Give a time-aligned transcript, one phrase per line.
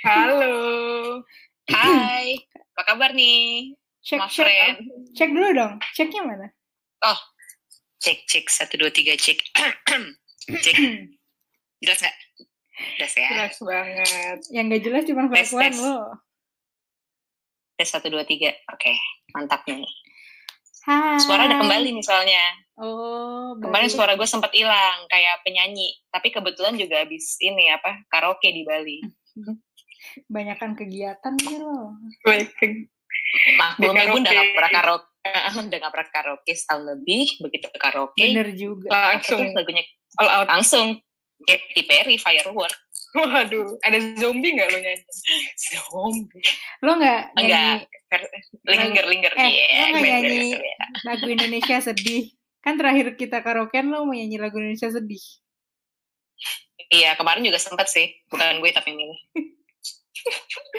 [0.00, 0.56] Halo.
[1.68, 3.76] Hai, apa kabar nih?
[4.00, 4.32] Cek, cek.
[4.32, 4.76] friend.
[5.12, 5.76] Cek dulu dong.
[5.92, 6.48] Ceknya mana?
[8.00, 9.36] Cek, cek, satu, dua, tiga, cek.
[10.64, 10.76] cek,
[11.84, 12.16] jelas nggak?
[12.96, 13.28] Jelas ya?
[13.28, 14.38] Jelas banget.
[14.48, 15.52] Yang gak jelas cuma tes.
[15.52, 15.96] lo.
[17.76, 18.56] Tes satu, dua, tiga.
[18.72, 18.96] Oke,
[19.36, 19.84] mantap nih.
[20.88, 21.20] Hai.
[21.20, 22.40] Suara udah kembali nih soalnya.
[22.80, 23.92] Oh, Kemarin baik.
[23.92, 25.92] suara gue sempat hilang, kayak penyanyi.
[26.08, 29.04] Tapi kebetulan juga habis ini apa, karaoke di Bali.
[30.26, 31.94] Banyakan kegiatan nih lo.
[32.24, 32.50] Baik.
[33.56, 35.06] Maklumnya gue udah gak pernah karaoke.
[35.60, 37.26] udah gak pernah karaoke setahun lebih.
[37.40, 38.88] Begitu ke karaoke, Bener juga.
[38.90, 39.84] Langsung lagunya
[40.18, 40.46] all out.
[40.48, 40.98] langsung
[41.40, 42.74] Katy Perry, Firework.
[43.10, 45.02] Waduh, ada zombie nggak lo nyanyi?
[45.58, 46.42] Zombie.
[46.78, 47.90] Lo gak Enggak.
[48.62, 49.32] nyanyi Linger, linger.
[49.34, 50.62] Eh, Iya, lo nggak bener, nyanyi-
[51.02, 52.30] lagu Indonesia sedih?
[52.62, 55.22] Kan terakhir kita karaokean lo mau nyanyi lagu Indonesia sedih.
[56.86, 58.14] Iya, kemarin juga sempat sih.
[58.26, 59.18] Bukan gue tapi milih.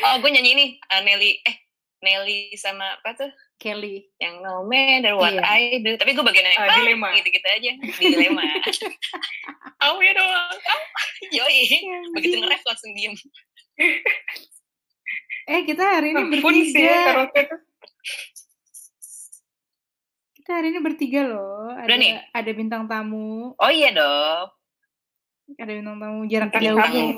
[0.06, 0.66] Oh, gue nyanyi ini.
[0.88, 1.56] uh, Nelly, eh,
[2.02, 3.32] Nelly sama apa tuh?
[3.58, 4.10] Kelly.
[4.18, 5.46] Yang no matter what Iya.
[5.46, 5.94] I do.
[5.96, 7.14] Tapi gue bagian yang ah, dilema.
[7.14, 7.72] gitu-gitu aja.
[7.98, 8.44] Dilema.
[9.82, 10.54] Oh ya doang.
[11.42, 11.66] Yoi.
[12.14, 13.18] Begitu nge-ref langsung diem.
[15.50, 17.02] Eh kita hari ini Ampun sih ya, bertiga.
[17.10, 17.60] karaoke tuh.
[20.38, 21.74] Kita hari ini bertiga loh.
[21.74, 22.14] Ada, nih?
[22.30, 23.58] ada bintang tamu.
[23.58, 24.54] Oh iya dong.
[25.58, 27.18] Ada bintang tamu jarak Bintang jauh.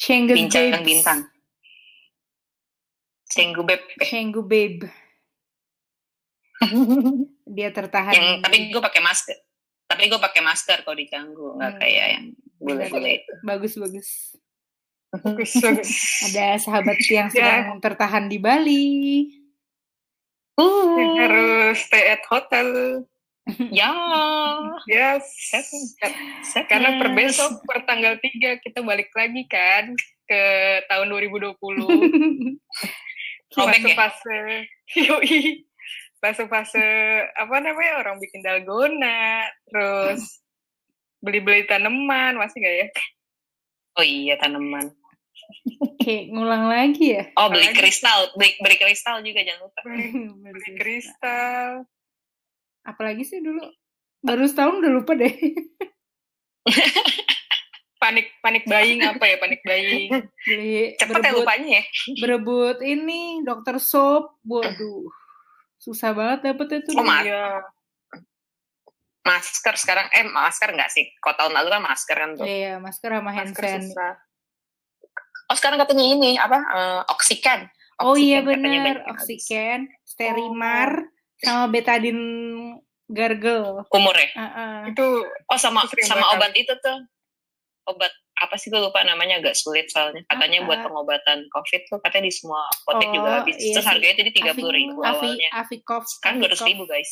[0.00, 0.86] Cengges Bincang Babes.
[0.86, 1.20] bintang.
[3.26, 3.82] Cenggu beb.
[4.00, 4.88] Cenggu Babe.
[7.46, 8.12] Dia tertahan.
[8.12, 9.36] yang tapi gue pakai masker.
[9.86, 11.80] Tapi gue pakai masker kalau di Canggu, nggak Hmm.
[11.80, 12.24] kayak yang
[12.56, 13.32] bule-bule itu.
[13.42, 14.08] Bagus bagus.
[15.12, 15.90] Bagus, bagus.
[16.26, 17.34] Ada sahabat yang Ya.
[17.34, 18.86] sedang tertahan di Bali.
[20.56, 22.68] Yang harus stay at hotel.
[23.80, 23.92] ya.
[24.86, 25.24] Yes.
[26.44, 27.16] Set- Karena per Yes.
[27.36, 30.42] besok, per tanggal 3, kita balik lagi kan ke
[30.86, 31.58] tahun 2020.
[33.50, 33.96] Throwback ya?
[33.96, 34.40] Fase-fase.
[35.08, 35.64] Yoi.
[36.20, 36.88] Fase-fase,
[37.32, 39.48] apa namanya, orang bikin dalgona.
[39.66, 40.20] Terus
[41.18, 42.88] beli-beli tanaman, masih gak ya?
[43.98, 44.92] Oh iya tanaman.
[45.98, 47.24] Kayak ngulang lagi ya.
[47.34, 49.80] Oh beli kristal, beli, beli kristal juga jangan lupa.
[50.46, 51.84] Beli kristal.
[52.82, 53.60] Apalagi sih dulu.
[54.20, 55.32] Baru setahun udah lupa deh.
[58.00, 60.08] Panik, panik buying apa ya, panik buying.
[60.48, 61.84] Beli Cepet ya berebut, lupanya ya.
[62.16, 64.40] berebut ini dokter soap.
[64.40, 65.04] Waduh.
[65.76, 66.96] Susah banget dapetnya tuh.
[66.96, 67.60] Oh, ma- Iya.
[69.20, 71.12] Masker sekarang, eh masker nggak sih?
[71.20, 72.48] Kau tahun lalu kan masker kan tuh.
[72.48, 74.16] Iya, masker sama hand sanitizer.
[75.52, 76.56] Oh sekarang katanya ini apa?
[76.56, 77.68] eh, oksigen.
[78.00, 78.96] Oh iya Oksigen katanya bener,
[81.40, 82.18] sama betadin
[83.06, 83.84] gargle.
[83.88, 84.28] Kumur ya?
[84.32, 84.92] Heeh.
[84.92, 85.06] Itu
[85.46, 86.36] Oh sama sama banget.
[86.36, 86.98] obat itu tuh.
[87.86, 90.24] Obat apa sih gue lupa namanya agak sulit soalnya.
[90.26, 90.66] Katanya Apa?
[90.66, 93.56] buat pengobatan COVID tuh katanya di semua apotek Oh, juga habis.
[93.56, 93.90] iya Terus sih.
[93.90, 95.48] harganya jadi tiga puluh ribu Avi, awalnya.
[95.58, 97.10] Avikov, Kan dua ratus ribu guys.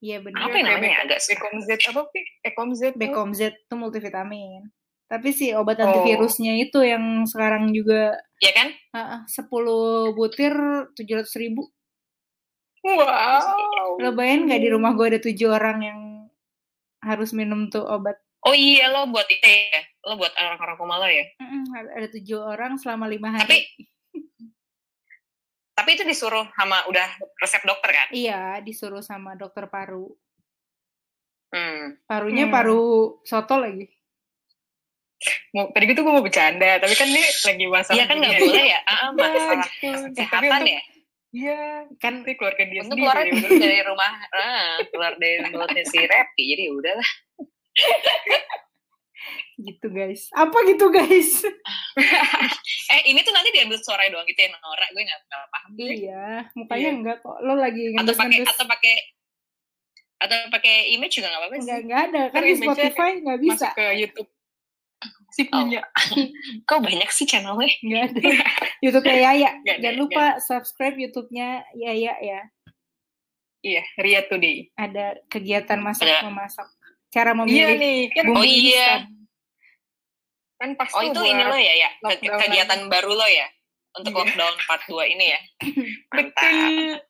[0.00, 0.40] Iya bener.
[0.40, 2.24] Apa yang namanya agak Bekom Z apa sih?
[2.42, 2.82] Ekom Z.
[2.96, 4.68] Becom Z itu multivitamin.
[5.06, 5.84] Tapi sih obat Oh.
[5.84, 8.68] antivirusnya itu yang sekarang juga Ya kan?
[8.94, 9.48] uh, 10
[10.12, 10.54] butir
[10.96, 11.68] 700 ribu.
[12.80, 13.98] Wow.
[13.98, 16.00] Lo bayangin nggak di rumah gue ada tujuh orang yang
[17.00, 18.16] harus minum tuh obat.
[18.40, 19.80] Oh iya lo buat itu ya.
[20.02, 21.24] Lo buat orang-orang pemalas ya.
[21.38, 23.58] Mm-mm, ada- ada tujuh orang selama lima Tapi hari.
[25.76, 28.08] tapi itu disuruh sama udah resep dokter kan?
[28.10, 30.12] Iya, disuruh sama dokter paru.
[31.50, 32.00] Hmm.
[32.04, 32.54] Parunya Hmm.
[32.54, 32.80] paru
[33.22, 33.88] soto lagi.
[35.52, 37.92] Mau, tadi gitu gue mau bercanda, tapi kan ini lagi masalah.
[37.92, 38.80] Iya kan nggak boleh ya?
[38.82, 39.88] Ah, Iya, masalah gitu.
[39.90, 40.82] Tapi kesehatan untuk- ya.
[41.30, 43.06] Iya, Kan tapi keluarga dia Untuk sendiri.
[43.06, 43.18] keluar
[43.62, 47.10] dari rumah, ah, keluar dari mulutnya si Repi, jadi ya udahlah.
[49.60, 50.26] gitu guys.
[50.32, 51.30] Apa gitu guys?
[52.90, 55.70] Eh ini tuh nanti diambil suara doang gitu ya Nora, gue nggak nggak paham.
[55.78, 56.90] iya, mukanya Iya.
[56.92, 57.36] enggak kok.
[57.38, 58.94] Lo lagi Atau pakai atau pakai
[60.18, 61.62] atau pakai image juga nggak apa-apa sih.
[61.62, 62.22] Enggak, enggak ada.
[62.28, 63.54] Kan di Spotify nggak bisa.
[63.54, 64.30] Masuk ke YouTube.
[65.30, 65.62] Si Oh.
[65.62, 65.80] punya.
[66.68, 67.70] Kok banyak sih channelnya?
[67.80, 68.20] Nggak ada.
[68.84, 69.50] YouTube-nya Yaya.
[69.56, 72.40] Ada, Jangan lupa subscribe YouTube-nya Yaya ya.
[73.60, 74.72] Iya, Ria Today.
[74.74, 75.86] Ada kegiatan Ada.
[75.86, 76.68] masak-memasak.
[77.10, 78.60] Cara Iya memilih nih, kan, bumbu Oh iya.
[78.62, 79.02] instan.
[80.56, 81.88] kan pas Oh itu ini lo ya ya
[82.36, 83.48] kegiatan baru lo ya
[83.96, 84.20] untuk Iya.
[84.22, 85.40] lockdown part 2 ini ya.
[86.20, 87.00] Betul.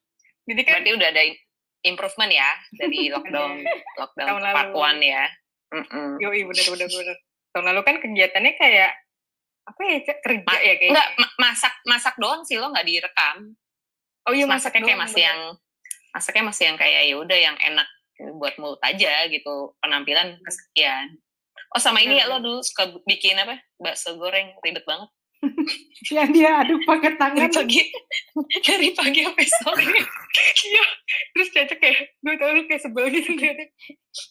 [0.47, 1.23] Jadi kan Berarti udah ada
[1.83, 3.53] improvement ya dari lockdown
[3.97, 5.25] lockdown part 1 ya.
[5.71, 6.09] Mm-mm.
[6.19, 7.17] Yoi, bener bener bener.
[7.51, 8.93] Tahun lalu kan kegiatannya kayak
[9.67, 11.09] apa ya kerja Ma- ya kayak Enggak
[11.39, 13.55] masak masak doang sih lo nggak direkam.
[14.29, 15.29] oh iya masaknya kayak doang, masih bener.
[15.31, 15.41] yang
[16.11, 17.89] masaknya masih yang kayak ya udah yang enak
[18.37, 21.17] buat mulut aja gitu penampilan kesekian.
[21.73, 23.63] Oh sama ini ya lo dulu suka bikin apa?
[23.79, 25.09] Bakso goreng ribet banget
[26.17, 27.83] yang dia aduk pakai dari tangan pagi.
[28.65, 29.87] Dari pagi sampai sore.
[30.71, 30.85] Iya.
[31.35, 33.35] Terus Caca kayak, gue tau lu kayak sebel gitu.
[33.35, 33.67] Ternyata.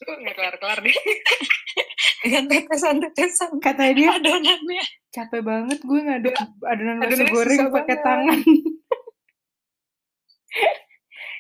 [0.08, 0.96] Lu nggak kelar-kelar deh.
[2.24, 4.84] dengan tetesan tetesan katanya dia adonannya.
[5.10, 6.36] capek banget gue ngaduk
[6.68, 8.40] adonan nasi goreng pakai tangan.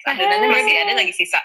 [0.07, 1.39] Adonannya masih ada lagi sisa.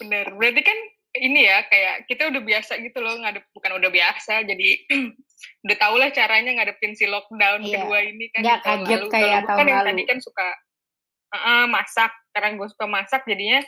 [0.00, 0.32] Bener.
[0.36, 0.78] Berarti kan
[1.16, 4.68] ini ya, kayak kita udah biasa gitu loh, ngadep, bukan udah biasa, jadi
[5.62, 7.82] udah tau lah caranya ngadepin si lockdown Iya.
[7.82, 8.40] kedua ini kan.
[8.42, 9.10] Nggak tahun kaget lalu.
[9.10, 9.88] kayak tahun kan yang lalu.
[9.90, 10.46] tadi kan suka
[11.36, 13.60] "Ah, masak, sekarang gue suka masak jadinya.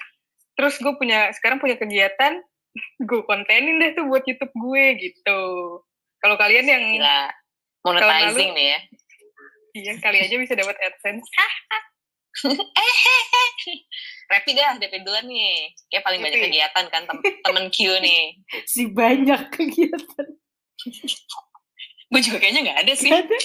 [0.54, 2.40] Terus gue punya, sekarang punya kegiatan,
[3.08, 5.40] gue kontenin deh tuh buat YouTube gue gitu.
[6.18, 7.30] Kalau kalian yang gila
[7.84, 8.80] monetizing nih ya
[9.70, 11.22] iya kali aja bisa dapat AdSense.
[14.28, 18.22] Repi dah DP duluan nih kayak paling banyak kegiatan kan tem temen Q nih
[18.72, 20.26] si banyak kegiatan
[22.08, 23.38] gue juga kayaknya nggak ada sih Gak ada,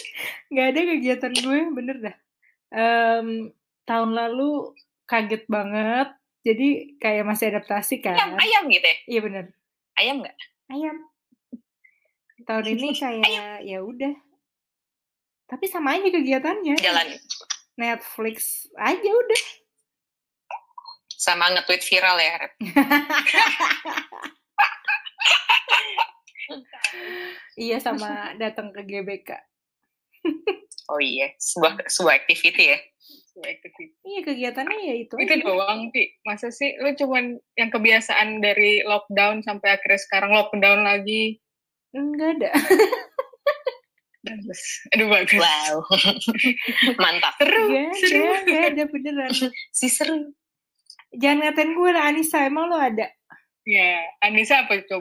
[0.49, 2.15] nggak ada kegiatan gue, bener dah.
[2.73, 3.27] Em,
[3.83, 4.71] tahun lalu
[5.03, 6.67] kaget banget, jadi
[6.97, 8.39] kayak masih adaptasi ayam kan.
[8.39, 9.45] ayam gitu ya Iya bener,
[9.99, 10.37] ayam nggak
[10.71, 10.95] ayam.
[12.43, 14.13] Tahun ini kayak ya udah.
[15.43, 16.75] Tapi sama aja kegiatannya.
[16.79, 17.07] jalan
[17.75, 19.43] Netflix aja udah.
[21.13, 22.35] sama nge-tweet viral ya.
[27.69, 29.29] Iya sama datang ke GBK.
[30.89, 32.79] oh iya sebuah sebuah activity ya
[33.33, 33.93] Sebuah activity.
[34.05, 35.13] Iya kegiatannya ya itu.
[35.17, 35.45] Itu aja.
[35.45, 36.17] doang, Pi.
[36.21, 41.41] Masa sih lu cuman yang kebiasaan dari lockdown sampai akhirnya sekarang lockdown lagi?
[41.93, 42.51] Enggak ada.
[44.23, 44.61] Bagus.
[44.95, 45.35] Aduh, bagus.
[45.35, 45.75] wow
[47.03, 48.23] mantap Seru, ada, seru.
[48.23, 49.31] enggak ada beneran.
[49.77, 50.31] si seru
[51.13, 52.41] Jangan ngatain gue, Anissa.
[52.41, 53.05] Emang lo ada?
[53.69, 54.97] Ya, Anissa apa itu?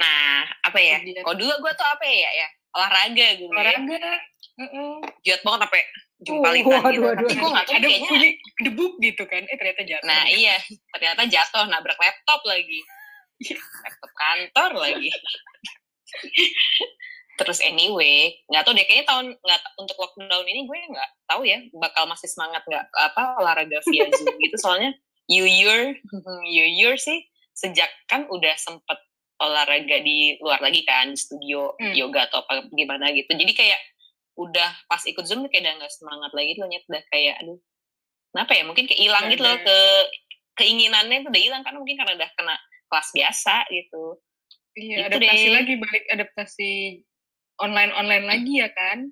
[0.00, 4.12] Nah apa ya kalau dulu gue tuh apa ya ya olahraga ya Olahraga.
[4.52, 4.92] Heeh.
[5.24, 5.82] giat banget sampai
[6.22, 8.30] jumpalitan waduh, gitu tapi gue nggak tahu Ada kayaknya bunyi
[8.62, 9.42] debuk gitu kan.
[9.48, 10.06] Eh, ternyata jatuh.
[10.06, 10.56] nah iya
[10.96, 12.80] ternyata jatuh nabrak laptop lagi
[13.82, 15.08] laptop kantor lagi
[17.40, 21.58] terus anyway nggak tahu deh kayaknya tahun nggak untuk lockdown ini gue nggak tahu ya
[21.80, 24.92] bakal masih semangat nggak apa olahraga via zoom gitu soalnya
[25.26, 25.96] yuyur
[26.54, 27.24] yuyur sih
[27.56, 28.98] sejak kan udah sempet
[29.42, 31.92] olahraga di luar lagi kan di studio Hmm.
[31.92, 33.80] yoga atau apa gimana gitu jadi kayak
[34.38, 37.58] udah pas ikut zoom kayak udah nggak semangat lagi tuh nyet udah kayak aduh
[38.32, 39.78] kenapa ya mungkin kayak hilang gitu loh ke
[40.54, 42.54] keinginannya tuh udah hilang karena mungkin karena udah kena
[42.86, 44.04] kelas biasa gitu
[44.72, 45.52] Iya, Itu adaptasi deh.
[45.52, 46.70] lagi balik adaptasi
[47.60, 49.04] online-online lagi ya kan?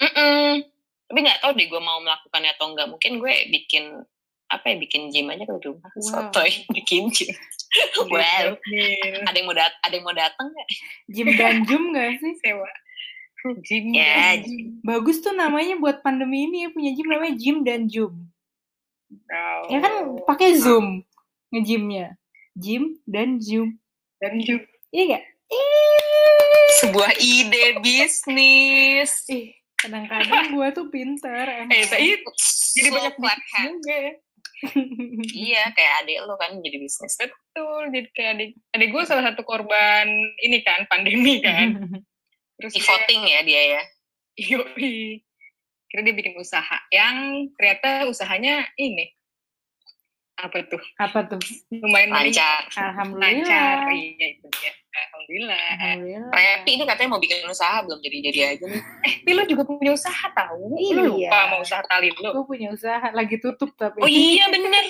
[0.00, 0.64] Mm-mm.
[1.04, 2.88] Tapi nggak tahu deh gue mau melakukannya atau enggak.
[2.88, 3.84] Mungkin gue bikin
[4.56, 5.90] apa ya bikin gym aja kalau di rumah.
[5.92, 6.02] Wow.
[6.02, 7.32] Sotoy bikin gym.
[8.08, 8.56] wow.
[9.26, 10.68] Ada yang mau dat ada yang mau datang nggak?
[11.08, 12.34] Jim dan Jum gak sih?
[12.40, 12.70] Sewa.
[13.62, 13.94] Gym.
[13.94, 18.26] Ya, dan- Bagus tuh namanya buat pandemi ini ya punya gym namanya Jim dan Jum.
[19.30, 19.62] Oh.
[19.70, 19.92] Ya kan
[20.26, 21.06] pakai Zoom
[21.54, 22.18] ngejimnya.
[22.56, 23.78] Jim dan Zoom.
[24.18, 25.24] Dan juga Iya gak?
[26.76, 29.12] Sebuah ide bisnis.
[29.28, 31.70] Ih, kadang-kadang gua tuh pinter emang.
[31.70, 32.20] Eh, tapi
[32.74, 33.14] jadi banyak
[33.62, 34.12] juga ya.
[35.36, 37.14] Iya, kayak adik lo kan jadi bisnis.
[37.20, 40.08] Betul, jadi kayak adik, adik gue salah satu korban
[40.40, 41.76] ini kan, pandemi kan.
[42.56, 43.82] Terus Di dia- voting ya dia ya.
[44.36, 45.20] Yoi.
[45.86, 49.12] Kira dia bikin usaha yang ternyata usahanya ini.
[50.36, 50.82] Apa tuh?
[50.96, 51.40] Apa tuh?
[51.72, 52.68] Lumayan Lancar.
[52.68, 52.92] Lancar.
[52.92, 53.88] Alhamdulillah.
[53.88, 54.72] Iya, itu dia.
[54.92, 55.64] Alhamdulillah.
[55.74, 56.30] Alhamdulillah.
[56.30, 58.82] Repi ini katanya mau bikin usaha belum jadi-jadi aja nih.
[59.02, 60.76] Eh, tapi lo juga punya usaha tahu?
[60.76, 60.92] Iya.
[60.92, 62.30] Lo lupa sama usaha tali lo.
[62.32, 63.96] Gue punya usaha lagi tutup tapi.
[63.98, 64.84] Oh iya bener.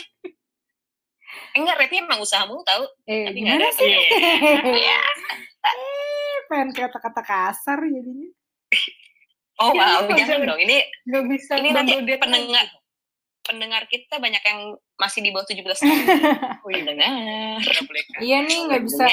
[1.55, 2.85] Enggak, Repi emang usaha mulu tahu.
[3.07, 3.79] Eh, Tapi nggak gimana ada.
[3.79, 3.91] sih?
[4.83, 5.01] Iya.
[5.63, 8.31] Eh, pengen kata-kata kasar jadinya.
[9.57, 10.61] Oh Ya, wow, jangan jangan- dong.
[10.61, 10.77] Ini
[11.07, 12.67] Gak bisa ini nanti pendengar
[13.47, 14.61] pendengar kita banyak yang
[14.97, 16.05] masih di bawah 17 tahun.
[16.61, 17.59] Oh iya, Pendengar.
[18.19, 19.05] Iya nih nggak bisa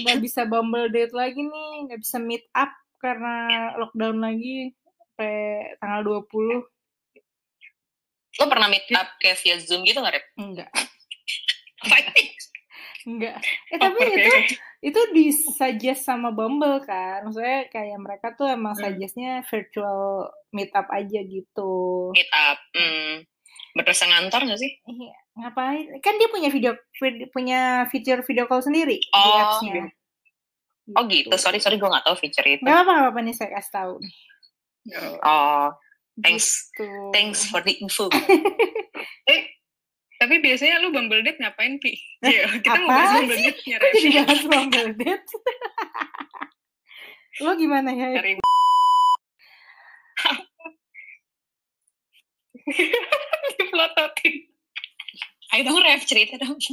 [0.00, 3.34] nggak bisa bumble date lagi nih, nggak bisa meet up karena
[3.76, 5.34] lockdown lagi sampai
[5.76, 6.64] tanggal 20.
[8.34, 10.26] Lo pernah meet up kayak via Zoom gitu nggak, Rep?
[10.36, 10.70] Enggak,
[13.04, 13.36] enggak.
[13.68, 14.16] Eh tapi Oke.
[14.16, 14.32] itu
[14.82, 17.24] itu disuggest sama Bumble kan.
[17.24, 18.82] Maksudnya kayak mereka tuh emang Hmm.
[18.82, 21.72] suggestnya virtual meet up aja gitu.
[22.10, 22.58] meet up.
[22.72, 23.24] Hmm.
[23.74, 24.70] Berasa ngantor nggak sih?
[24.84, 25.98] Iya, ngapain?
[25.98, 29.90] Kan dia punya video, vid- punya fitur video call sendiri di Oh, apps-nya.
[30.94, 31.34] Oh gitu.
[31.34, 32.62] Sorry, sorry gue nggak tahu feature itu.
[32.62, 33.92] Gak apa-apa, apa-apa nih saya kasih tahu.
[33.98, 34.14] nih.
[35.20, 35.74] Oh,
[36.18, 36.70] thanks.
[36.70, 36.86] Gitu.
[37.10, 38.06] Thanks for the info.
[39.24, 39.40] Eh,
[40.14, 41.96] tapi biasanya lu Bumble Date ngapain, Pi?
[42.20, 43.94] Iya, kita mau Apaan bahas Bumble Date-nya, Kok Rep.
[43.96, 45.28] jadi bahas Bumble date?
[47.42, 48.08] Lo gimana ya?
[48.14, 48.32] Cari
[53.74, 54.34] Dipelototin.
[55.50, 56.54] Ayo dong Rev, cerita dong.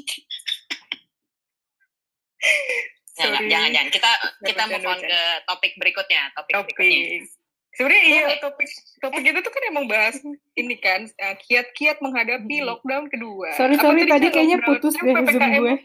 [3.12, 3.90] Jangan, jangan, jangan.
[3.92, 5.10] Kita kita Bercanda, move on bercanda.
[5.10, 6.22] ke topik berikutnya.
[6.32, 7.02] Topik, berikutnya.
[7.22, 7.30] Topik.
[7.72, 8.40] Sebenarnya iya Boleh.
[8.42, 8.68] topik
[9.00, 10.16] topik itu tuh kan emang bahas
[10.60, 12.68] ini kan eh, kiat-kiat menghadapi Hmm.
[12.68, 13.50] lockdown kedua.
[13.54, 15.76] Sorry, Apa sorry, tadi kayaknya putus deh Zoom PPKM gue.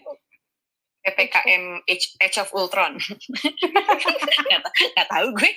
[1.03, 2.93] PPKM Age, Age of Ultron.
[4.47, 5.51] nggak, ta- nggak tahu gue.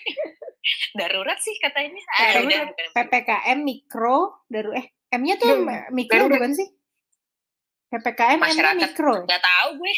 [0.93, 2.01] Darurat sih katanya.
[2.13, 2.87] Ah, udah, bukan.
[2.93, 6.37] PPKM mikro daru eh M-nya tuh Dum, mikro darurat.
[6.37, 6.69] bukan sih?
[7.89, 8.81] PPKM M-nya Masyarakat.
[8.85, 9.13] mikro.
[9.25, 9.93] Nggak tahu gue.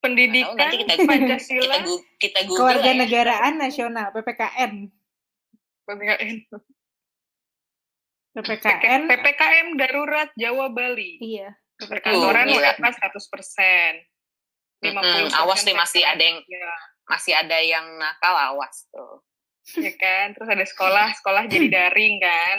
[0.00, 3.00] pendidikan Nggak tahu, nanti kita- Pancasila Kita, kita Google Keluarga lah ya.
[3.00, 4.72] negaraan nasional PPKN.
[5.84, 6.30] PPKN.
[8.32, 9.00] PPKN.
[9.04, 11.18] PPKM darurat Jawa Bali.
[11.20, 11.52] Iya.
[11.76, 12.72] Perkantoran Oh, gila.
[12.72, 13.94] WFH 100%.
[14.80, 16.68] 50% Mm-mm, awas deh, masih ada yang- Ya,
[17.04, 19.20] Masih ada yang nakal, awas tuh.
[19.76, 20.32] ya kan.
[20.32, 22.58] Terus ada sekolah, sekolah jadi daring kan.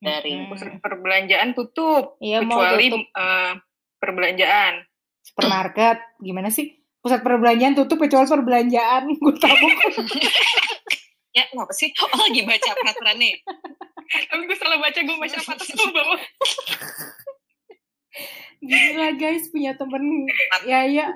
[0.00, 0.48] Daring.
[0.48, 2.16] Pusat perbelanjaan tutup.
[2.18, 3.52] Iya mau kecuali tutup eh,
[4.00, 4.74] perbelanjaan.
[5.20, 5.98] supermarket.
[6.24, 6.80] Gimana sih?
[7.04, 9.02] Pusat perbelanjaan tutup kecuali perbelanjaan.
[9.22, 9.66] Gue tahu.
[11.30, 11.94] Ya, ngapa sih?
[11.94, 13.38] Oh, lagi baca peraturannya.
[14.10, 16.22] Tapi gue salah baca, gue baca atas ke bawah.
[18.58, 20.26] Gila guys punya temen
[20.66, 21.06] ya ya.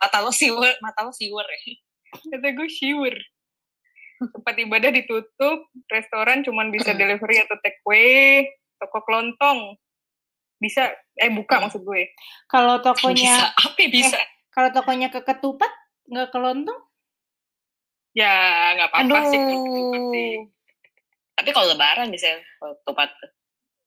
[0.00, 1.60] Mata lo siwer, mata lo siwer ya.
[2.32, 3.12] Kata gue shiver.
[4.24, 9.74] Tempat ibadah ditutup, restoran cuman bisa delivery atau take away, toko kelontong
[10.56, 10.86] bisa
[11.16, 12.14] eh buka maksud gue.
[12.46, 13.34] Kalau Bisa, tokonya
[13.66, 14.18] apa ya bisa?
[14.48, 15.72] kalau tokonya keketupat
[16.06, 16.80] nggak kelontong?
[18.12, 18.30] Ya
[18.76, 19.40] nggak apa-apa sih.
[19.40, 19.66] kalau Aduh.
[19.66, 20.32] ketupat sih.
[21.32, 23.10] Tapi kalau lebaran bisa kalau tupat.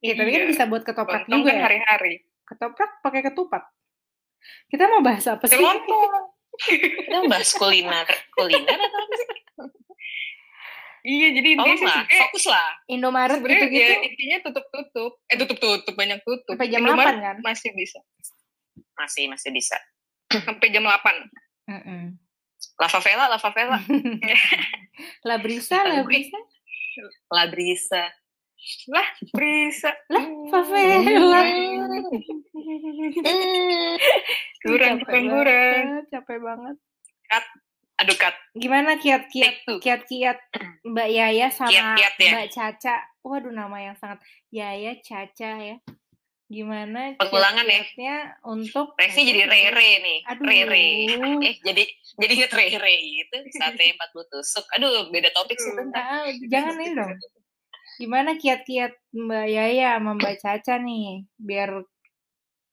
[0.02, 0.50] Iya, tapi kan Iya.
[0.52, 1.64] bisa buat ketoprak Kelontong juga kan ya.
[1.64, 2.14] hari-hari.
[2.44, 3.64] Ketoprak pakai ketupat.
[4.68, 5.56] Kita mau bahas apa sih?
[5.56, 6.12] Kelontong.
[6.60, 9.30] Kita bahas kuliner, kuliner atau apa sih?
[11.06, 12.70] Iya jadi Oh intinya sih lah, sebenarnya- fokus lah.
[12.90, 15.12] Indomaret sebenarnya ya gitu-gitu intinya tutup-tutup.
[15.30, 16.58] Eh tutup-tutup banyak tutup.
[16.58, 17.36] sampai jam Indomaret 8 kan?
[17.46, 18.00] masih bisa.
[18.98, 19.78] Masih masih bisa.
[20.42, 20.98] Sampai jam 8.
[21.70, 22.18] Mm-mm.
[22.76, 23.80] Lava Vela, Lava Vela.
[25.24, 26.02] La Brisa, La.
[26.02, 26.40] Brisa.
[27.30, 28.04] La Brisa.
[28.90, 29.94] Lah, bisa.
[30.10, 31.42] Lah, favela.
[34.60, 35.84] Kurang, Capek kurang, kurang.
[35.86, 36.76] banget, Capek banget.
[38.06, 38.36] Aduh, Kat.
[38.54, 40.38] Gimana kiat-kiat kiat-kiat
[40.86, 42.32] Mbak Yaya sama Kiat-kiat ya.
[42.38, 42.96] Mbak Caca?
[43.26, 44.22] Waduh nama yang sangat
[44.54, 45.78] Yaya Caca ya.
[46.46, 47.82] Gimana Pengulangan ya.
[47.82, 50.20] kiat-kiatnya untuk Resi jadi Rere nih.
[50.30, 50.46] Aduh.
[50.46, 50.86] Rere.
[51.50, 51.84] Eh, jadi
[52.22, 53.38] jadi inget Rere gitu.
[53.58, 54.66] Sate 40 tusuk.
[54.78, 55.98] Aduh, beda topik sih bentar.
[55.98, 57.18] Ah, jangan ini dong.
[57.98, 61.82] Gimana kiat-kiat Mbak Yaya sama Mbak Caca nih biar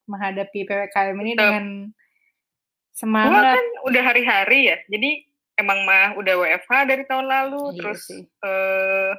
[0.04, 1.40] menghadapi PPKM ini Tetap.
[1.40, 1.66] dengan
[2.92, 3.56] Gua semangat.
[3.56, 4.76] kan udah hari-hari ya.
[4.92, 5.10] Jadi
[5.56, 7.62] emang mah udah WFH dari tahun lalu.
[7.72, 8.22] Iya terus sih.
[8.22, 9.12] eh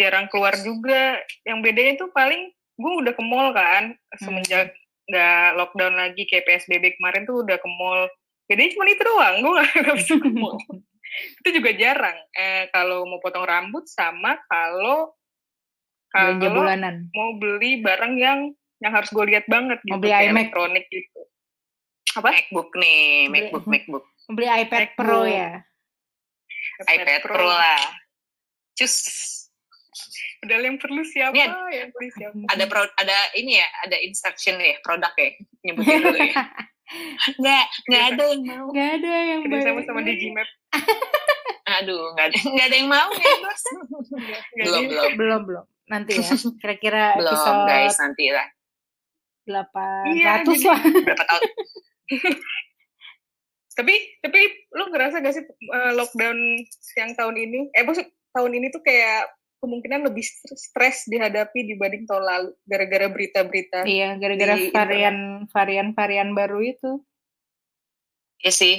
[0.00, 1.20] jarang keluar juga.
[1.44, 3.92] Yang bedanya tuh paling gue udah ke mall kan.
[3.92, 4.18] Hmm.
[4.20, 4.72] Semenjak
[5.06, 8.08] nggak lockdown lagi kayak PSBB kemarin tuh udah ke mall.
[8.48, 9.36] Bedanya cuma itu doang.
[9.44, 10.56] Gue nggak bisa ke mall.
[11.44, 12.16] itu juga jarang.
[12.32, 15.12] Eh, kalau mau potong rambut sama kalau
[16.16, 17.12] kalau bulanan.
[17.12, 18.40] mau beli barang yang
[18.80, 19.92] yang harus gue lihat banget gitu.
[19.92, 20.36] Mau beli kayak iMac.
[20.48, 21.20] elektronik gitu.
[22.16, 22.28] Apa?
[22.32, 24.04] MacBook nih, Beli- MacBook, MacBook.
[24.26, 24.96] Beli iPad MacBook.
[24.96, 25.50] Pro ya.
[26.82, 27.80] iPad Pro lah.
[28.74, 28.94] Cus.
[30.36, 31.32] Padahal yang perlu siapa?
[31.32, 31.50] Nian.
[31.68, 32.36] Yang beli siapa?
[32.52, 35.32] Ada pro, ada ini ya, ada instruction ya, produk ya,
[35.62, 36.34] nyebutin dulu ya.
[37.40, 38.66] Nggak, nggak ada yang mau.
[38.70, 39.64] Gak ada yang bayar.
[39.66, 40.46] sama sama Digimap.
[41.82, 43.62] Aduh, nggak ada, nggak ada yang mau ya, bos.
[44.54, 45.64] belum, belum, Belum, belum.
[45.90, 46.30] Nanti ya.
[46.62, 48.46] Kira-kira belum, episode guys, nanti lah.
[49.50, 50.78] 800 Iya, lah.
[51.10, 51.42] Berapa tahun?
[53.76, 53.94] Tapi
[54.24, 54.40] tapi
[54.72, 56.38] lu ngerasa gak sih eh, lockdown
[56.96, 57.60] yang tahun ini?
[57.76, 59.28] Eh maksud tahun ini tuh kayak
[59.60, 60.24] kemungkinan lebih
[60.56, 63.84] stres dihadapi dibanding tahun lalu gara-gara berita-berita.
[63.84, 67.04] Iya, gara-gara Di varian varian-varian baru itu.
[68.40, 68.76] Iya sih.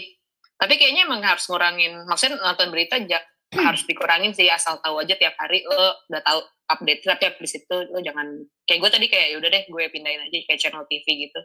[0.57, 5.13] Tapi kayaknya emang harus ngurangin, maksudnya nonton berita ja- harus dikurangin sih, asal tahu aja
[5.15, 8.27] tiap hari lo udah tahu update, tapi habis itu lo jangan,
[8.65, 11.41] kayak gue tadi kayak yaudah deh gue pindahin aja kayak channel TV gitu.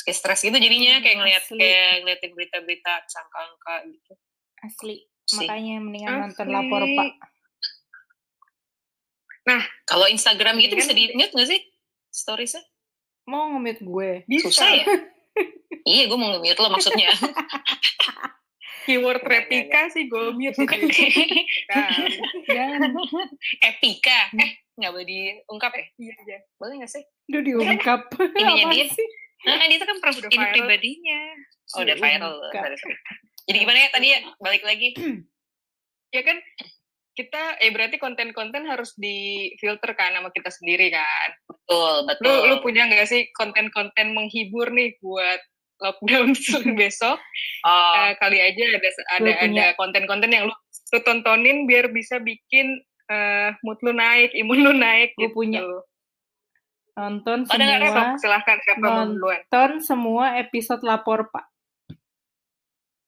[0.00, 1.60] Terus kayak stres gitu jadinya, kayak ngeliat, Asli.
[1.60, 4.12] kayak ngeliatin berita-berita angka-angka gitu.
[4.64, 4.96] Asli.
[5.28, 5.44] Sih.
[5.44, 6.54] Makanya mendingan nonton Asli.
[6.56, 7.10] lapor Pak.
[9.84, 11.60] Kalau Instagram gitu Kan- bisa di-mute gak sih?
[12.08, 12.64] Storiesnya?
[13.28, 14.10] Mau nge-mute gue.
[14.24, 14.48] Bisa.
[14.48, 14.84] Susah ya?
[15.84, 17.12] iya, gue mau nge-mute lo maksudnya.
[18.88, 20.56] Keyword replika sih gue mute.
[22.48, 22.90] Jangan.
[23.60, 24.32] Epika.
[24.32, 25.84] Eh, nggak boleh diungkap ya?
[26.00, 26.38] Iya, iya.
[26.56, 27.04] Boleh gak sih?
[27.28, 28.00] Udah diungkap.
[28.32, 28.88] Ininya dia.
[28.88, 29.08] sih?
[29.42, 30.52] Nah, dia tuh kan prof- Udah ini viral.
[30.52, 31.20] pribadinya.
[31.70, 32.34] Oh, udah viral.
[32.50, 32.96] Sorry, sorry.
[33.46, 34.18] Jadi gimana ya tadi ya?
[34.36, 34.88] Balik lagi.
[36.16, 36.36] ya kan
[37.10, 41.28] kita eh berarti konten-konten harus difilter kan sama kita sendiri kan.
[41.44, 42.38] Betul, Lu betul.
[42.46, 45.40] lu punya nggak sih konten-konten menghibur nih buat
[45.80, 46.32] lockdown
[46.80, 47.18] besok?
[47.62, 50.54] Oh, Eh, kali aja ada ada Lu ada konten-konten yang lu,
[50.92, 55.34] lu tontonin biar bisa bikin eh, mood lu naik, imun lu naik Gua gitu.
[55.34, 55.60] punya.
[56.92, 59.08] Nonton Ada nggak, Sok, semua silahkan siapa duluan.
[59.12, 61.46] nonton semua episode lapor pak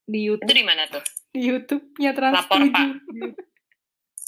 [0.02, 1.02] di itu YouTube di mana tuh?
[1.30, 2.68] di YouTube-nya Trans Lapor, 7.
[2.68, 2.86] Pak.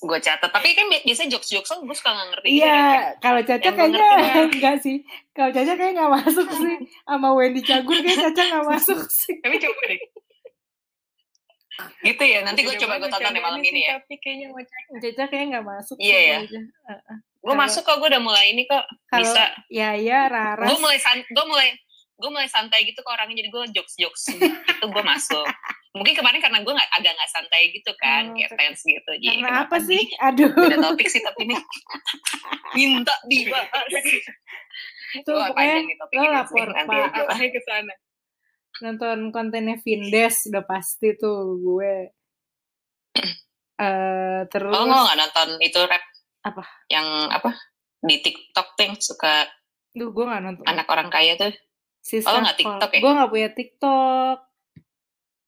[0.01, 0.49] Gue catat.
[0.49, 2.49] Tapi kan bi- biasanya jokes-jokes gue suka nggak ngerti.
[2.55, 2.85] Iya,
[3.19, 4.09] kalau Caca kayaknya
[4.49, 5.05] enggak sih.
[5.31, 6.77] Kalau Caca kayaknya nggak masuk sih.
[7.03, 9.37] Sama Wendy Cagur kayak Caca nggak masuk sih.
[9.39, 10.01] Tapi coba deh.
[12.03, 12.39] Gitu ya.
[12.41, 13.99] Nanti gue coba gue tonton ya malam ini ya.
[13.99, 14.47] Tapi kayaknya.
[14.95, 15.97] Caca kayaknya nggak masuk.
[15.99, 16.61] Iya, sih, ya.
[17.45, 17.97] Gue masuk kok.
[17.97, 18.81] Gue udah mulai ini kok.
[19.07, 19.45] Kalau Bisa.
[19.69, 21.77] Yaya, Rara, Gue mulai san gue mulai
[22.15, 25.43] gue mulai santai gitu ke orangnya jadi gue jokes jokes itu gue masuk
[25.91, 29.43] mungkin kemarin karena gue nggak agak nggak santai gitu kan Oh, kayak tense gitu jadi
[29.43, 29.99] karena apa kenapa sih?
[29.99, 30.19] nih?
[30.23, 30.51] Aduh.
[30.55, 31.57] beda topik sih tapi ini
[32.79, 33.91] minta dibahas
[35.11, 37.27] Itu pokoknya panjang nih topik lo lapor nanti Pak.
[37.35, 37.95] aja ke sana.
[38.77, 41.95] nonton kontennya Vindes udah pasti tuh gue.
[43.75, 45.99] Eh terus oh lo nggak nonton itu rap
[46.45, 46.63] Apa?
[46.87, 47.57] yang apa
[47.99, 49.49] di TikTok tuh yang suka
[49.91, 50.65] Duh, gue gak nonton.
[50.65, 51.55] anak orang kaya tuh
[51.99, 53.01] Sisa Oh, nggak TikTok ya?
[53.01, 54.39] Gue gak punya TikTok.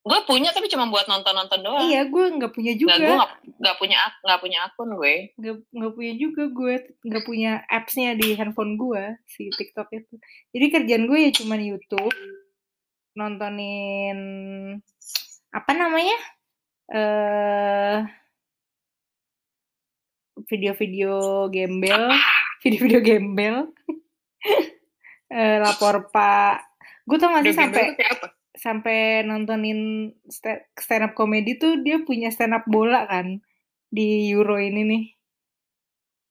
[0.01, 3.13] gue punya tapi cuma buat nonton nonton doang Iya, gue gak punya Nggak, gue juga.
[3.13, 6.75] nggak nggak punya ak- nggak punya akun gue Gak, nggak punya juga gue.
[7.05, 10.15] Gak punya apps-nya di handphone gue, si TikTok itu.
[10.51, 12.15] Jadi kerjaan gue ya cuman YouTube.
[13.17, 14.19] Nontonin...
[15.51, 16.17] Apa namanya?
[16.87, 17.99] eh
[20.47, 21.15] video-video
[21.49, 22.11] gembel.
[22.63, 23.57] Video-video gembel.
[25.27, 26.79] Eh, lapor pak.
[27.03, 27.99] Gue tau gak sih sampai
[28.55, 33.43] sampai nontonin sta- stand up comedy tuh dia punya stand up bola kan
[33.91, 35.05] di Euro ini nih.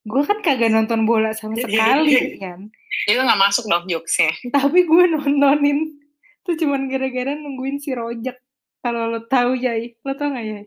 [0.00, 2.72] Gue kan kagak nonton bola sama sekali kan.
[3.04, 5.92] itu nggak masuk dong jokesnya Tapi gue nontonin
[6.40, 8.40] tuh cuman gara-gara nungguin si Rojak.
[8.80, 10.64] Kalau lo tahu Yai, lo tau gak Yai?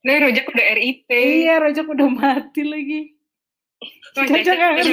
[0.00, 1.08] Nah, rojak udah RIP.
[1.12, 3.00] Iya, Rojak udah mati lagi.
[4.16, 4.92] Oh, Caca ngerti.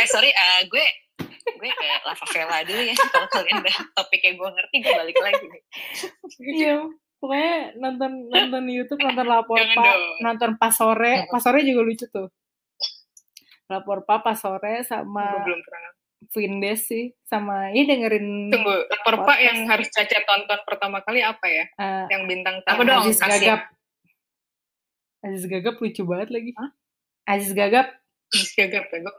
[0.00, 0.86] eh sorry eh, gue
[1.50, 5.46] gue ke Lava Vela dulu ya kalau kalian udah topiknya gue ngerti gue balik lagi.
[6.40, 6.74] Iya,
[7.20, 10.04] pokoknya nonton nonton YouTube, nonton lapor Jangan pak, dong.
[10.24, 12.28] nonton pas sore, pas sore juga lucu tuh.
[13.68, 15.90] Lapor pak pas sore sama Gue belum pernah.
[16.30, 21.42] Vindes sih, sama ini dengerin Tunggu, lapor Pak yang harus Caca tonton pertama kali apa
[21.44, 21.66] ya?
[21.68, 22.86] eh, Yang bintang Apa tamu.
[22.86, 23.02] dong?
[23.02, 23.34] Aziz kasih.
[23.42, 23.60] Gagap.
[25.20, 26.50] Aziz Gagap lucu banget lagi.
[27.26, 27.86] Aziz Gagap
[28.30, 29.14] Aziz Gagap ya, gue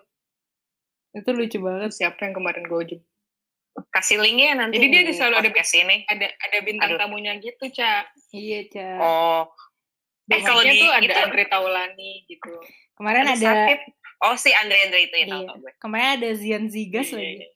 [1.11, 1.91] itu lucu banget.
[1.91, 3.03] siapa yang kemarin gue ujung.
[3.91, 6.99] kasih linknya nanti Jadi dia di selalu ada ini Ada ada bintang Aduh.
[6.99, 8.07] tamunya gitu, Ca.
[8.31, 8.87] Iya, Ca.
[8.99, 9.43] oh
[10.31, 12.55] eh kalau di tuh ada itu Andre Taulani gitu.
[12.95, 13.79] Kemarin ada ada Sakit.
[14.21, 15.31] Oh si Andre Andre itu ya Iya.
[15.31, 17.35] tahu tau gue kemarin ada Zian Zigas Iya, lagi.
[17.37, 17.49] iya.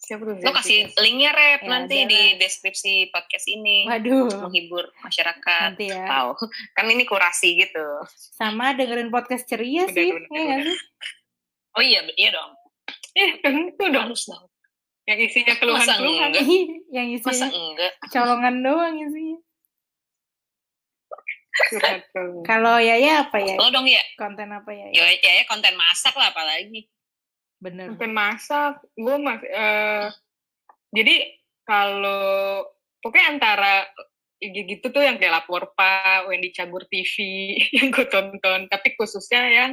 [0.00, 0.32] Siapa tuh?
[0.34, 2.38] lo kasih linknya rep Ya, nanti ada di lah.
[2.40, 4.32] deskripsi podcast ini Waduh.
[4.40, 6.02] menghibur masyarakat Nanti ya.
[6.02, 6.30] tahu
[6.72, 7.84] kan ini kurasi gitu
[8.32, 10.08] Sama dengerin podcast ceria Udah, sih.
[10.08, 10.66] udah, Iya nggak udah.
[10.66, 10.78] sih?
[11.70, 12.50] oh iya iya dong
[13.12, 14.08] Eh, tentu dong.
[14.08, 14.44] harus dong
[15.04, 16.28] Yang isinya masa keluhan-keluhan.
[16.28, 16.44] enggak
[16.88, 19.36] yang masa isinya enggak colongan doang isinya.
[22.46, 23.54] Kalau Yaya apa ya?
[23.60, 24.86] lo dong ya Konten apa ya?
[24.90, 26.88] ya ya, ya konten masak lah apalagi
[27.60, 27.92] Bener.
[27.92, 30.08] Bukan masak, gue mas, eh,
[30.96, 31.28] jadi
[31.68, 32.64] kalau
[33.04, 33.84] pokoknya antara
[34.40, 37.20] gitu, gitu tuh yang kayak lapor pak, Wendy Cagur TV
[37.76, 39.70] yang gue tonton, tapi khususnya yang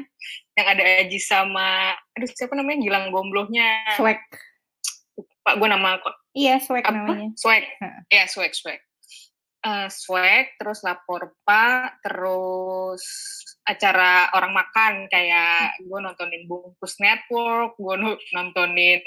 [0.60, 4.20] yang ada Aji sama, aduh siapa namanya Gilang Gomblohnya, Swag.
[5.48, 5.96] pak gue nama
[6.36, 6.92] Iya, swag apa?
[6.92, 7.34] namanya.
[7.40, 8.00] Swag, Heeh.
[8.12, 8.84] ya swag swag.
[9.58, 13.04] Eh, swag, terus lapor pak, terus
[13.66, 17.96] acara orang makan kayak gue nontonin bungkus network, gue
[18.32, 19.02] nontonin,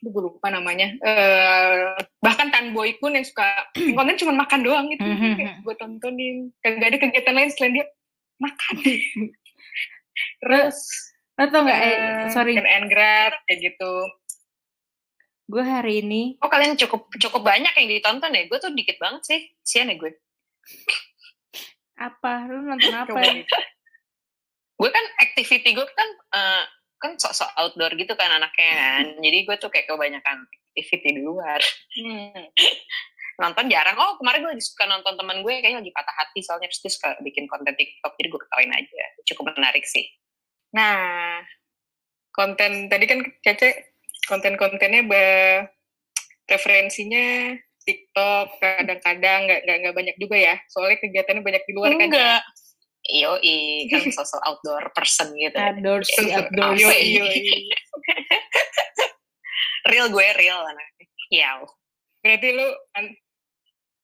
[0.00, 0.90] gue lupa namanya.
[1.04, 3.46] Eh bahkan Tan Boy Kun yang suka
[3.94, 5.60] konten cuma makan doang gitu, Mhm.
[5.62, 6.50] gue tontonin.
[6.64, 7.86] Kagak ada kegiatan lain selain dia
[8.40, 8.74] makan.
[10.42, 10.78] terus
[11.38, 11.78] Lo tau nggak?
[11.78, 13.92] Eh, sorry, dan Engrat kayak gitu.
[15.48, 18.44] Gue hari ini oh kalian cukup cukup banyak yang ditonton ya?
[18.46, 19.40] Gue tuh dikit banget sih.
[19.64, 20.12] Sian ya gue.
[21.96, 22.46] Apa?
[22.46, 23.16] Lu nonton apa?
[23.16, 23.48] Nih.
[24.78, 26.64] gue kan activity gue kan eh,
[27.00, 29.04] kan sok-sok outdoor gitu kan anaknya kan.
[29.24, 31.58] Jadi gue tuh kayak kebanyakan activity di luar.
[31.96, 32.44] Hmm.
[33.38, 33.94] nonton jarang.
[33.94, 36.68] Oh kemarin gue lagi suka nonton teman gue kayaknya lagi patah hati soalnya.
[36.68, 38.12] Terus dia suka bikin konten TikTok.
[38.20, 39.02] Jadi gue ketawain aja.
[39.24, 40.04] Cukup menarik sih.
[40.74, 41.40] Nah,
[42.34, 43.97] konten tadi kan Cece
[44.28, 45.26] konten-kontennya be,
[46.44, 51.98] referensinya TikTok kadang-kadang nggak nggak nggak banyak juga ya soalnya kegiatannya banyak di luar kan
[51.98, 52.06] ya.
[52.06, 52.42] Enggak.
[53.08, 55.56] Yoi, kan sosok outdoor person gitu.
[55.56, 56.44] Outdoorsy, Iya.
[56.44, 56.84] outdoorsy.
[56.84, 57.56] Yo, yo, yo.
[59.88, 61.06] Real gue real anaknya.
[61.32, 61.60] Yaw.
[62.18, 63.16] berarti lu an-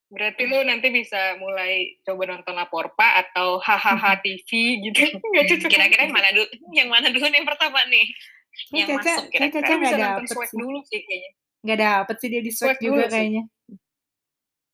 [0.06, 4.48] berarti lu nanti bisa mulai coba nonton Laporpa atau hahaha TV
[4.80, 6.46] gitu nggak cocok Kira-kira yang mana dulu?
[6.72, 8.06] Yang mana dulu nih yang pertama nih?
[8.54, 9.50] Kayak Yang Caca, masuk kira-kira.
[9.54, 10.56] Caca nggak bisa nonton dapet swag sih.
[10.56, 11.30] dulu sih kayaknya
[11.64, 13.10] Nggak dapet sih dia di swag Swag juga dulu sih.
[13.10, 13.42] kayaknya.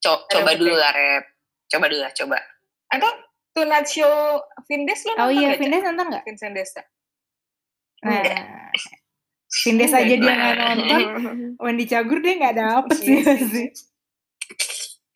[0.00, 1.24] Co- Ada coba dulu lah, Rep.
[1.66, 2.38] Coba dulu lah, coba.
[2.88, 3.10] atau
[3.50, 4.14] Tonight Show
[4.64, 5.60] Vindes lu Oh nonton iya, nggak, Cak?
[5.60, 6.22] Vindes nonton nggak?
[6.24, 6.82] Vincent Desta
[8.00, 8.22] Nah,
[9.60, 11.00] Vindes aja dia nggak nonton.
[11.58, 13.18] Wendy Cagur dia nggak dapet sih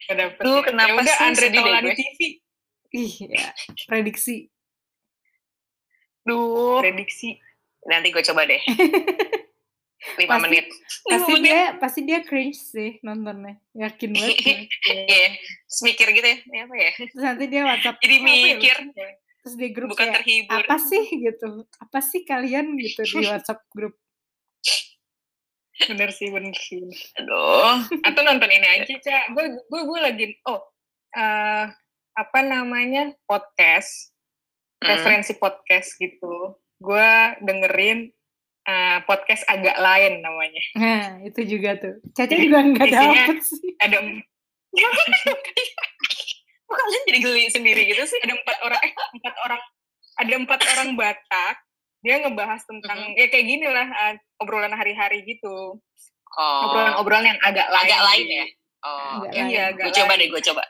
[0.01, 0.63] Iya dapet Duh, ya.
[0.65, 1.25] kenapa ya udah sih?
[1.25, 1.95] Andre Taulani gue.
[1.97, 2.21] TV
[2.95, 3.49] Ih, ya.
[3.85, 4.37] prediksi.
[6.23, 6.79] Duh.
[6.79, 7.37] prediksi
[7.85, 8.61] Nanti gue coba deh.
[10.21, 10.67] Lima Pasti- menit.
[11.03, 11.45] Pasti menit.
[11.45, 13.57] dia pasti dia cringe sih nontonnya.
[13.73, 14.37] Yakin banget.
[14.85, 15.29] Iya.
[15.65, 16.37] Terus mikir gitu ya.
[16.43, 16.91] Ini apa ya?
[16.95, 18.77] Terus nanti dia WhatsApp Jadi ya, mikir.
[18.85, 19.09] lucunya?
[19.45, 20.57] terus di grup Bukan kayak terhibur.
[20.57, 21.49] apa sih gitu?
[21.77, 23.93] Apa sih kalian gitu di WhatsApp grup?
[25.85, 26.81] bener sih bener sih.
[27.19, 27.83] Aduh.
[28.01, 30.63] atau nonton ini aja cak gue gue gue lagi oh
[31.13, 31.67] eh
[32.15, 34.13] apa namanya podcast
[34.79, 34.91] Hmm.
[34.91, 37.11] referensi podcast gitu gue
[37.43, 37.99] dengerin
[38.65, 41.97] eh, podcast agak lain namanya Nah, itu juga tuh.
[42.11, 43.73] Caca juga nggak dapet sih.
[43.79, 43.99] ada
[46.65, 48.19] Kok kalian jadi geli sendiri gitu sih?
[48.19, 49.61] ada empat orang eh empat orang
[50.15, 51.57] ada empat orang Batak
[52.01, 55.81] dia ngebahas tentang ya kayak gini lah eh, obrolan hari-hari gitu
[56.35, 56.67] Oh.
[56.67, 58.35] obrolan-obrolan yang agak lain Agak lain gitu.
[58.35, 58.47] ya?
[58.83, 58.91] Oh.
[58.91, 59.39] Agak oke.
[59.39, 59.47] lain.
[59.49, 60.63] iya agak Gue coba deh, gue coba.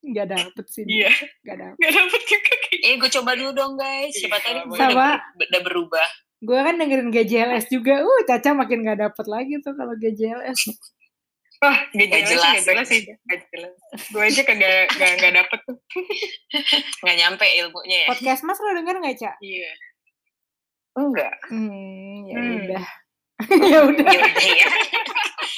[0.00, 0.82] Nggak dapet sih.
[0.82, 1.06] dia.
[1.06, 1.10] iya
[1.42, 1.76] Nggak dapet.
[1.76, 4.12] nggak dapet juga kayak Eh, gue coba dulu dong guys.
[4.12, 4.88] Siapa tahu ini Sama.
[4.88, 4.96] udah,
[5.30, 6.08] ber- udah berubah.
[6.40, 8.00] Gue kan dengerin GJLS juga.
[8.00, 10.60] Uh, Caca makin nggak dapet lagi tuh kalau GJLS.
[11.60, 12.52] Wah, gak Nggak jelas, jelas.
[12.56, 13.00] gak jelas sih.
[13.04, 13.72] Gak jelas.
[14.08, 15.76] Gue aja kagak gak, gak dapet tuh.
[17.04, 18.06] Nggak nyampe ilmunya ya?
[18.08, 19.32] Podcast Mas lo denger nggak, Ca?
[19.38, 19.72] Iya.
[20.96, 21.34] Enggak.
[21.46, 22.56] Hmm, ya Hmm.
[22.56, 22.84] udah.
[23.68, 24.08] ya udah.
[24.08, 24.68] Ya udah ya.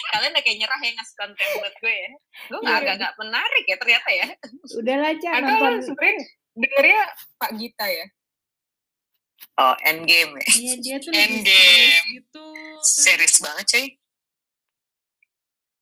[0.05, 2.11] Kalian udah kayak nyerah ya ngasih konten buat gue ya.
[2.45, 2.83] Gue nggak Iya.
[2.83, 4.27] agak-agak menarik ya ternyata ya.
[4.73, 5.75] Udahlah, Ca, Atau lo nonton.
[5.85, 6.17] sebenernya
[6.53, 7.01] dengernya
[7.37, 8.07] Pak Gita ya?
[9.55, 10.47] Oh, endgame ya.
[10.51, 12.07] Iya, dia tuh Endgame.
[12.15, 12.45] gitu.
[12.45, 12.83] kan.
[12.83, 13.87] Serius banget cuy.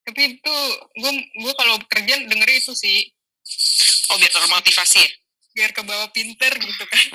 [0.03, 0.55] Tapi itu,
[0.93, 2.99] gue gue kalau kerja dengernya itu sih.
[4.09, 5.09] Oh, biar termotivasi ya?
[5.53, 7.07] Biar ke bawah pinter gitu kan.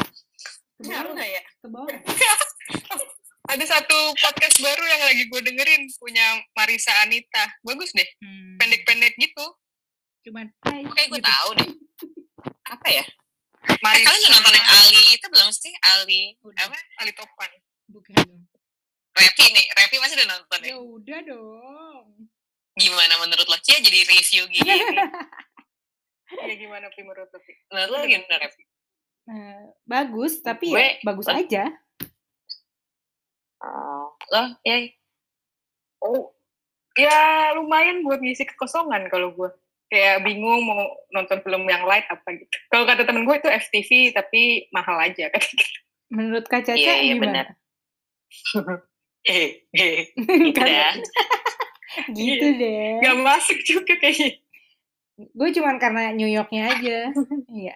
[0.75, 1.41] Ke Ngaruh bawah, nggak ya?
[1.43, 1.89] ke bawah.
[3.45, 5.81] Ada satu podcast baru yang lagi gue dengerin.
[5.97, 7.45] Punya Marisa Anita.
[7.61, 8.07] Bagus deh.
[8.19, 8.57] Hmm.
[8.57, 9.45] Pendek-pendek gitu.
[10.25, 10.81] Cuman, hai.
[10.83, 11.29] Kayak gue gitu.
[11.29, 11.69] tahu deh.
[12.65, 13.05] Apa ya?
[13.65, 15.73] Eh, Marisa kalian udah nonton yang Ali itu belum sih?
[15.97, 16.69] Ali Udah.
[16.69, 16.77] apa?
[17.01, 17.51] Ali Topan.
[17.89, 18.41] Bukan dong.
[19.15, 19.65] Revi nih.
[19.73, 20.67] Revi masih udah nonton ya?
[20.73, 22.05] Ya udah dong.
[22.75, 23.57] Gimana menurut lo?
[23.61, 24.73] Cia jadi review gini.
[26.25, 27.37] Ya gimana Pi menurut lo,
[27.69, 28.63] menurut lo gimana Revi?
[29.29, 31.69] Nah, bagus, tapi Gue- ya bagus aja.
[33.65, 34.77] Oh, lo ya
[35.99, 36.29] Oh,
[36.93, 37.17] ya
[37.53, 39.49] lumayan buat ngisi kekosongan kalau gue.
[39.85, 42.49] Kayak bingung mau nonton film yang light apa gitu.
[42.69, 45.41] Kalau kata temen gue itu FTV tapi mahal aja kan.
[46.15, 47.41] Menurut Kak Caca Iya, iya, gimana?
[49.25, 50.93] eh, eh, gitu Kan- dah.
[52.11, 53.01] gitu deh.
[53.01, 54.37] Gak masuk juga kayaknya.
[55.31, 56.97] Gue cuman karena New Yorknya aja.
[57.49, 57.75] Iya.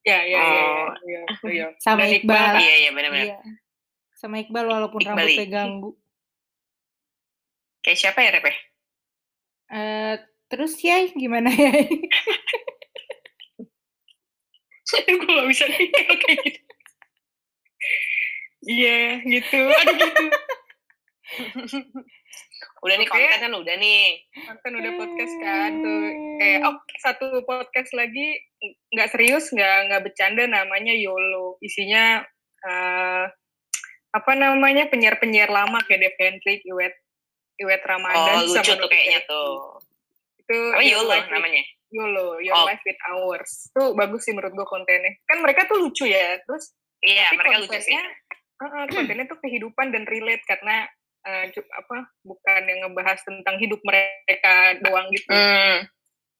[0.00, 0.40] Ya, ya, ya.
[0.40, 0.88] ya, Oh.
[1.04, 1.20] ya,
[1.52, 1.66] ya.
[1.76, 2.56] Sama Iqbal.
[2.56, 3.36] Iya, iya, benar-benar.
[4.20, 5.16] Sama Iqbal walaupun Iqbal.
[5.16, 5.96] rambutnya ganggu.
[7.80, 8.44] Kayak siapa ya, Rep?
[9.72, 10.14] Eh,
[10.52, 11.72] terus ya gimana ya?
[15.00, 16.60] gue gak bisa nikah kayak gitu.
[18.60, 19.56] Iya, gitu.
[19.56, 20.24] Aduh, gitu.
[22.84, 24.24] Udah nih konten kan udah nih.
[24.44, 26.00] Konten udah podcast kan tuh.
[26.40, 28.40] Kayak, oh, satu podcast lagi
[28.92, 31.60] nggak serius, nggak nggak bercanda namanya YOLO.
[31.60, 32.24] Isinya
[32.64, 33.24] eh,
[34.10, 36.94] apa namanya penyiar-penyiar lama kayak Dave Hendrik, Iwet,
[37.62, 39.52] Iwet Ramadan, Oh, lucu sama tuh kayaknya tuh.
[40.42, 41.62] Itu Apa Yolo namanya?
[41.90, 42.66] YOLO, Your Oh.
[42.70, 43.50] Life with Ours.
[43.74, 45.10] Tuh bagus sih menurut gue kontennya.
[45.26, 46.38] Kan mereka tuh lucu ya.
[46.46, 46.70] Terus
[47.02, 47.90] Iya, tapi mereka lucu sih.
[47.90, 48.04] kontennya,
[48.62, 50.86] uh-uh, kontennya tuh kehidupan dan relate karena
[51.26, 55.30] uh, apa bukan yang ngebahas tentang hidup mereka doang gitu.
[55.34, 55.86] Hmm,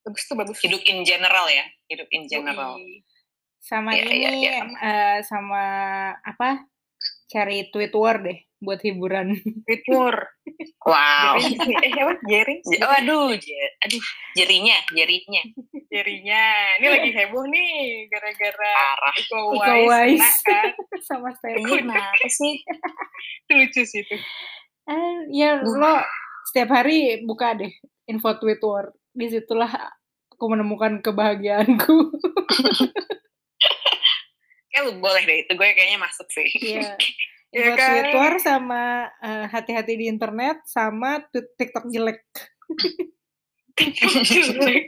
[0.06, 0.58] Bagus tuh bagus.
[0.62, 2.78] hidup in general ya, hidup in general.
[2.78, 3.02] Yoi.
[3.60, 4.56] Sama iya, ini iya.
[4.64, 5.60] eh, sama
[6.24, 6.64] apa?
[7.30, 9.38] Cari tweet war deh buat hiburan.
[9.64, 10.18] Ritmur.
[10.82, 11.38] Wow.
[11.38, 11.78] Jering.
[11.78, 12.12] eh apa?
[12.26, 12.58] Jering?
[12.68, 13.32] J- Oh, aduh,
[13.80, 14.02] aduh,
[14.34, 15.42] jerinya, jerinya.
[15.86, 16.44] Jerinya.
[16.76, 17.70] Ini lagi heboh nih
[18.06, 18.76] gara-gara.
[19.16, 20.18] Iko Iko Uwais Uwais.
[20.18, 20.68] kena kan.
[21.08, 21.78] sama Ini Stefan.
[21.86, 22.54] kenapa sih?
[23.48, 24.16] Lucu sih itu.
[24.84, 26.02] Eh, ya lo
[26.44, 27.70] setiap hari buka deh
[28.04, 28.90] info tweet war.
[29.10, 29.70] di situlah
[30.30, 31.96] aku menemukan kebahagiaanku.
[34.70, 36.48] Kayak lu boleh deh, itu gue kayaknya masuk sih.
[36.56, 36.94] Iya.
[37.50, 37.90] Iya Buat kan?
[37.90, 38.82] Twitter sama
[39.26, 42.22] eh, hati-hati di internet sama TikTok jelek.
[44.30, 44.86] Jelek.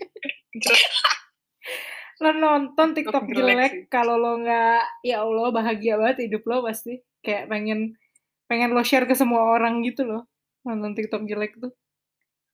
[2.23, 7.03] Lo nonton TikTok jelek jelek kalau lo nggak ya Allah bahagia banget hidup lo pasti
[7.19, 7.99] kayak pengen
[8.47, 10.31] pengen lo share ke semua orang gitu loh
[10.63, 11.75] nonton TikTok jelek tuh.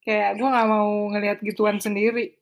[0.01, 2.33] Kayak gue nggak mau ngelihat gituan sendiri.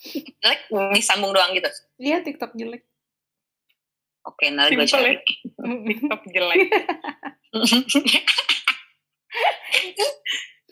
[0.00, 0.60] Jelek
[0.96, 1.68] disambung doang gitu.
[2.00, 2.88] Iya TikTok jelek.
[4.28, 5.16] Oke, nanti gue cari.
[5.16, 5.20] ya.
[5.64, 6.60] TikTok jelek.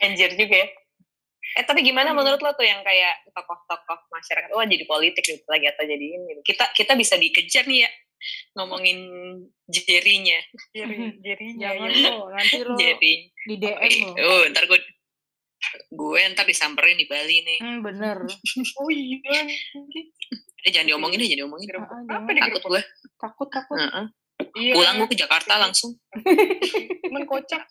[0.05, 0.69] Anjir juga ya.
[1.57, 5.73] Eh tapi gimana menurut lo tuh yang kayak tokoh-tokoh masyarakat, wah jadi politik gitu lagi
[5.73, 6.45] atau jadi ini.
[6.45, 7.91] Kita kita bisa dikejar nih ya
[8.59, 8.99] ngomongin
[9.71, 10.39] jerinya.
[10.75, 11.73] Jeri, jerinya.
[11.73, 12.11] Jangan ya.
[12.11, 13.13] lo nanti lo Jadi,
[13.47, 14.15] di DM lo.
[14.19, 14.79] oh ntar gue
[15.91, 17.59] gue ntar disamperin di Bali nih.
[17.63, 18.19] Hmm, bener.
[18.83, 19.19] Oh iya.
[20.67, 21.67] Eh jangan diomongin deh, jangan diomongin.
[21.79, 22.83] Ah, Apa di Takut gue.
[23.19, 23.77] Takut takut.
[23.79, 24.07] Heeh.
[24.59, 24.73] Iya.
[24.75, 25.99] Pulang gue ke Jakarta langsung.
[27.11, 27.63] Cuman kocak.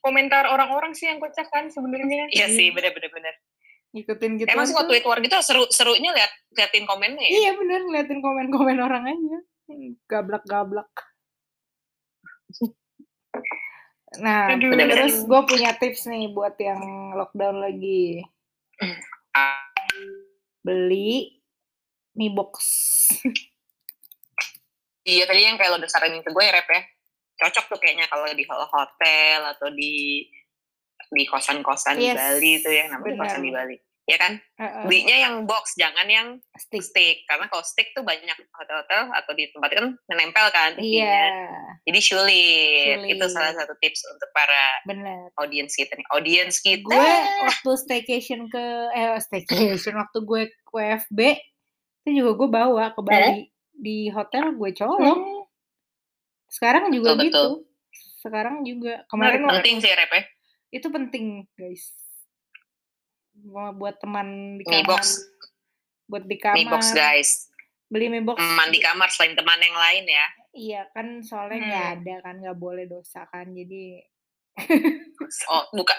[0.00, 2.32] Komentar orang-orang sih yang kocak kan sebenarnya.
[2.32, 3.34] Iya sih, bener-bener bener.
[3.92, 4.48] Ngikutin gitu.
[4.48, 7.30] Emang suka tweet war gitu seru serunya lihat liatin komennya ya.
[7.36, 9.38] Iya bener ngeliatin komen-komen orang aja.
[9.68, 10.88] Hmm, Gablak-gablak.
[14.20, 14.74] Nah, Aduh.
[14.74, 18.24] Terus gue punya tips nih buat yang lockdown lagi.
[19.36, 19.62] Ah,
[20.66, 21.39] Beli
[22.14, 22.54] Mi Box.
[25.00, 26.82] Iya tadi yang kayak lo udah saranin ke gue ya rep ya.
[27.40, 30.28] Cocok tuh kayaknya kalau di hotel atau di
[31.10, 33.20] di kosan-kosan di Yes, Bali tuh ya namanya benar.
[33.26, 33.76] kosan di Bali.
[34.08, 34.42] Ya kan?
[34.58, 36.82] Heeh, Belinya yang box, jangan yang stick.
[36.82, 37.16] stick.
[37.30, 40.74] Karena kalau stick tuh banyak hotel-hotel atau di tempat kan menempel kan.
[40.76, 41.78] Iya, ininya.
[41.86, 42.96] Jadi sulit.
[43.00, 43.10] Sulit.
[43.14, 45.30] Itu salah satu tips untuk para bener.
[45.38, 46.06] audiens kita nih.
[46.10, 46.90] Audiens kita.
[46.90, 47.12] Gue
[47.46, 48.64] waktu staycation ke
[48.98, 51.20] eh staycation waktu gue ke WFB
[52.00, 55.00] itu juga gue bawa ke Bali di hotel gue colok.
[55.16, 55.42] Hmm.
[56.46, 57.44] Sekarang juga Betul, gitu.
[57.46, 57.50] betul.
[58.20, 60.22] Sekarang juga kemarin Kemarin penting sih rep ya.
[60.70, 61.94] itu penting guys.
[63.40, 65.24] Buat teman di kamar, box.
[66.04, 66.68] buat di kamar.
[66.68, 67.30] Box guys.
[67.86, 68.36] Beli Mi box.
[68.36, 70.26] Teman di kamar selain teman yang lain ya.
[70.50, 71.94] Iya kan soalnya nggak Hmm.
[71.96, 74.02] ada kan nggak boleh dosa kan jadi
[75.46, 75.94] Oh, bukan.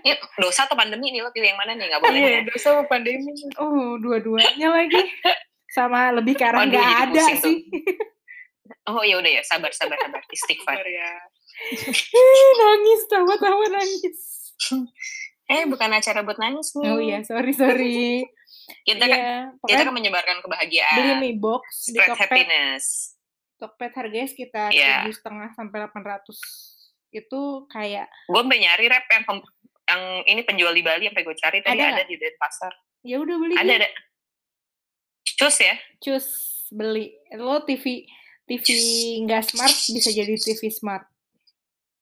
[0.00, 1.88] Ini dosa atau pandemi nih lo pilih yang mana nih?
[1.88, 2.14] Gak boleh.
[2.14, 2.40] Iya, ya?
[2.46, 3.32] dosa sama pandemi.
[3.56, 5.02] oh dua-duanya lagi
[5.68, 7.44] sama lebih arah Waduh, nggak jadi ada pusing tuh.
[7.44, 7.56] sih
[8.86, 10.20] Oh ya udah ya, sabar sabar sabar.
[10.28, 10.76] Istighfar.
[10.76, 11.10] Sabar ya.
[12.54, 14.18] Nangis tawa-tawa nangis
[15.46, 16.86] Eh, bukan acara buat nangis nih.
[16.86, 18.24] oh iya sorry sorry
[18.84, 21.18] Kita kan Iya, kita kan menyebarkan beli kebahagiaan.
[21.18, 22.84] Mi box di Spread Tokped happiness.
[23.56, 25.02] Tokped harganya sekitar Iya.
[25.02, 26.38] tujuh setengah sampai delapan ratus
[27.10, 29.24] itu kayak Gue sampai nyari rep yang
[29.88, 32.72] yang ini penjual di Bali sampai gue cari tadi Ada ada, di Denpasar.
[33.00, 33.88] ya udah beli Ada ada.
[35.38, 35.74] Cus ya.
[35.98, 36.26] cus
[36.68, 38.04] beli lo TV
[38.44, 38.66] TV
[39.24, 41.04] nggak smart bisa jadi TV smart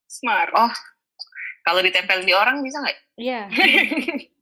[0.07, 0.49] Smart.
[0.55, 0.71] Oh,
[1.61, 2.97] kalau ditempel di orang bisa nggak?
[3.15, 3.47] iya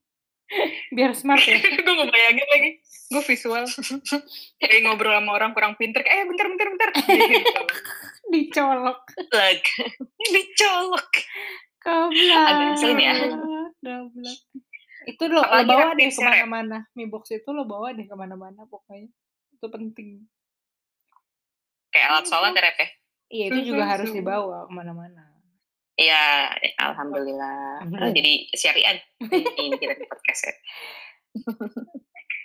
[0.92, 2.72] biar smart ya gue ngebayangin lagi.
[3.06, 3.64] Gue visual.
[4.58, 6.02] Kayak ngobrol sama orang kurang pinter.
[6.02, 6.90] Kayak, eh bentar, bentar, bentar.
[8.34, 9.62] Dicolok Lag.
[10.34, 11.12] Dicolok.
[11.80, 12.42] Goblok.
[12.42, 13.14] Agak ngeselin ya.
[13.78, 14.40] Goblok.
[15.06, 16.78] Itu lo, lo bawa rep deh ke mana-mana.
[16.98, 19.06] Mi box itu lo bawa deh ke mana-mana pokoknya.
[19.54, 20.26] Itu penting.
[21.94, 22.90] Kayak alat sholat ya rep ya.
[23.26, 25.24] Iya itu juga Mhm, harus dibawa ke mana-mana.
[25.96, 27.88] Iya, alhamdulillah.
[27.88, 28.04] Alhamdulillah.
[28.04, 29.00] Oh, jadi syariat
[29.32, 30.54] ini kita di podcast ya.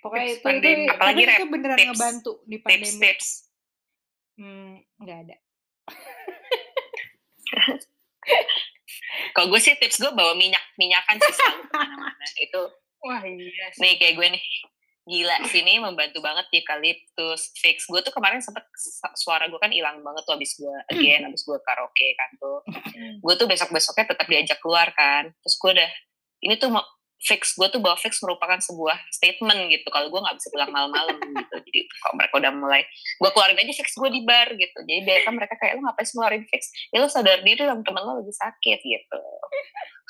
[0.00, 0.86] Pokoknya Tips itu.
[0.86, 1.88] Apalagi, itu beneran tips.
[1.92, 2.86] ngebantu di pandemi.
[2.86, 3.28] Tips-tips.
[4.38, 5.36] Hmm, nggak ada.
[9.34, 12.24] Kalau gue sih tips gue bawa minyak minyakan sih selalu ke mana-mana.
[12.38, 12.62] Itu
[13.00, 13.80] Wah iya sih.
[13.80, 14.44] nih kayak gue nih
[15.10, 17.90] gila sini membantu banget eucalyptus fix.
[17.90, 21.42] Gue tuh kemarin sempet su- suara gue kan hilang banget tuh abis gue again abis
[21.42, 22.62] gue karaoke kan tuh.
[23.18, 25.34] Gue tuh besok besoknya tetap diajak keluar kan.
[25.42, 25.90] Terus gue udah
[26.46, 26.70] ini tuh
[27.20, 29.84] fix gue tuh bahwa fix merupakan sebuah statement gitu.
[29.92, 31.56] Kalau gue nggak bisa pulang malam-malam gitu.
[31.68, 32.82] Jadi kalau mereka udah mulai
[33.20, 34.78] gue keluarin aja fix gue di bar gitu.
[34.88, 36.62] Jadi biarkan mereka kayak lo ngapain sih ngeluarin fix?
[36.88, 39.20] Ya lo sadar diri dong temen lo lagi sakit gitu.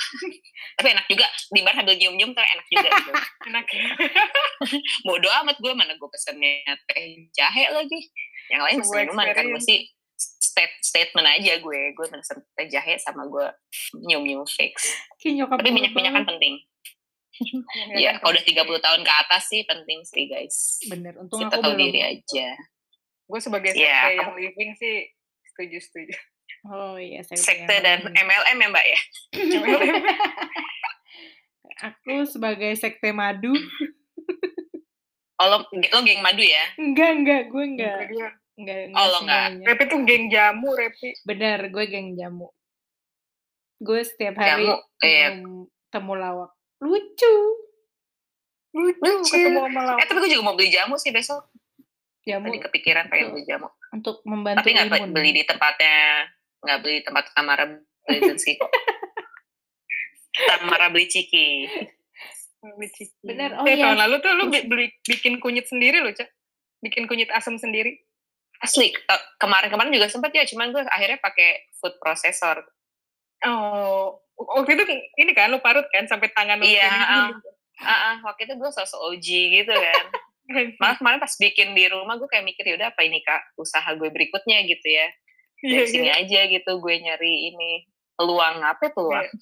[0.78, 3.12] Tapi enak juga di bar sambil nyium-nyium tuh enak juga gitu.
[3.50, 3.84] Enak ya.
[5.02, 8.00] bodo amat gue mana gue pesennya teh jahe lagi.
[8.54, 11.80] Yang lain pesen minuman kan gue sih state, statement aja gue.
[11.98, 13.46] Gue pesen teh jahe sama gue
[13.98, 14.94] nyium nyium fix.
[15.18, 16.62] Kayak tapi minyak minyakan penting
[17.40, 21.50] Iya, ya kalau udah 30 tahun ke atas sih penting sih guys Bener, untung kita
[21.50, 21.82] aku tahu belum.
[21.82, 22.48] diri aja
[23.24, 24.96] Gue sebagai Iya, sekte kamu- yang living sih
[25.46, 26.14] setuju setuju.
[26.62, 27.98] Oh iya, sekte, sekte yang dan.
[28.10, 29.00] MLM ya mbak ya
[31.82, 33.50] Aku sebagai sekte madu.
[35.38, 36.64] Oh, lo, lo geng madu ya?
[36.76, 37.96] Enggak, enggak, gue enggak.
[37.96, 38.28] Enggak, dia.
[38.52, 39.46] Enggak, Oh, lo enggak.
[39.64, 41.08] Repi tuh geng jamu, Repi.
[41.22, 42.50] Bener, gue geng jamu.
[43.78, 45.32] Gue setiap hari Jamu, iya.
[45.32, 46.52] minum temulawak.
[46.80, 47.34] Lucu.
[48.70, 49.34] Lucu, Lucu.
[49.34, 49.98] ketemu sama lawan.
[49.98, 51.50] Eh, tapi gue juga mau beli jamu sih besok.
[52.22, 53.68] Jamu Tadi kepikiran pengen beli jamu.
[53.90, 55.10] untuk membantu Tapi nggak imun.
[55.10, 56.30] beli di tempatnya,
[56.62, 58.70] nggak beli di tempat Tamara beli sih kok.
[60.48, 61.66] Tamara beli ciki.
[62.60, 63.02] Lucu.
[63.24, 63.88] Bener, oh eh, iya.
[63.88, 66.28] tahun lalu tuh lu bi- beli bikin kunyit sendiri loh, Cak.
[66.78, 67.98] Bikin kunyit asam sendiri.
[68.60, 72.60] Asli, ke- kemarin-kemarin juga sempet ya, cuman gue akhirnya pakai food processor.
[73.42, 74.84] Oh, waktu itu
[75.20, 77.28] ini kan lu parut kan sampai tangan lu Iya, ah.
[77.80, 79.26] Ah, ah, waktu itu gue sosok OG
[79.60, 80.04] gitu kan.
[80.80, 84.08] Malah kemarin pas bikin di rumah gue kayak mikir, yaudah apa ini kak, usaha gue
[84.12, 85.08] berikutnya gitu ya.
[85.60, 87.88] Iya, Dari sini aja gitu gue nyari ini.
[88.16, 89.24] Peluang apa peluang?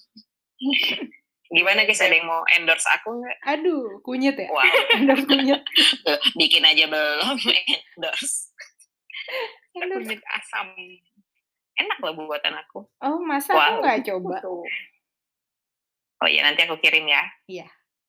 [1.49, 3.37] Gimana guys, ada yang mau endorse aku nggak?
[3.57, 4.47] Aduh, kunyit ya?
[4.53, 4.61] Wow,
[5.01, 5.61] Endorse kunyit.
[6.37, 7.35] bikin aja belum
[7.97, 8.53] endorse.
[9.73, 10.05] Endorse.
[10.05, 10.69] kunyit asam.
[11.79, 12.79] Enak loh buatan aku.
[12.99, 13.61] Oh, masa Wow.
[13.61, 14.37] aku nggak coba?
[14.39, 14.63] Tuh.
[16.19, 17.23] Oh iya, nanti aku kirim ya.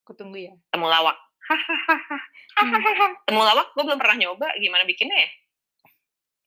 [0.03, 0.55] Aku tunggu ya.
[0.69, 1.17] Temulawak.
[2.53, 2.75] Hmm.
[3.25, 4.53] Temulawak gue belum pernah nyoba.
[4.55, 5.31] Gimana bikinnya ya?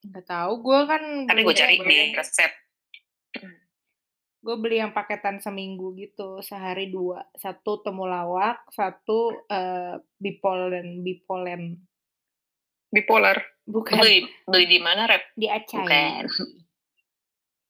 [0.04, 2.52] Nggak tahu, gue kan Tapi beli- gue cari di resep.
[4.38, 11.80] gue beli yang paketan seminggu gitu sehari dua satu temulawak satu eh, bipol dan bipolen
[12.86, 13.40] Bipolar.
[13.64, 15.32] bukan Beli, beli di mana, Rep?
[15.32, 16.24] di acai Bukan.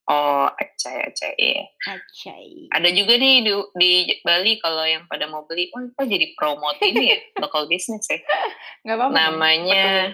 [0.04, 1.64] Oh, acai, acai.
[1.88, 5.72] Acai Ada juga nih di, di Bali kalau yang pada mau beli.
[5.72, 7.18] Oh, kok jadi promote ini ya?
[7.42, 8.20] Local business ya?
[8.84, 10.12] nggak apa-apa Namanya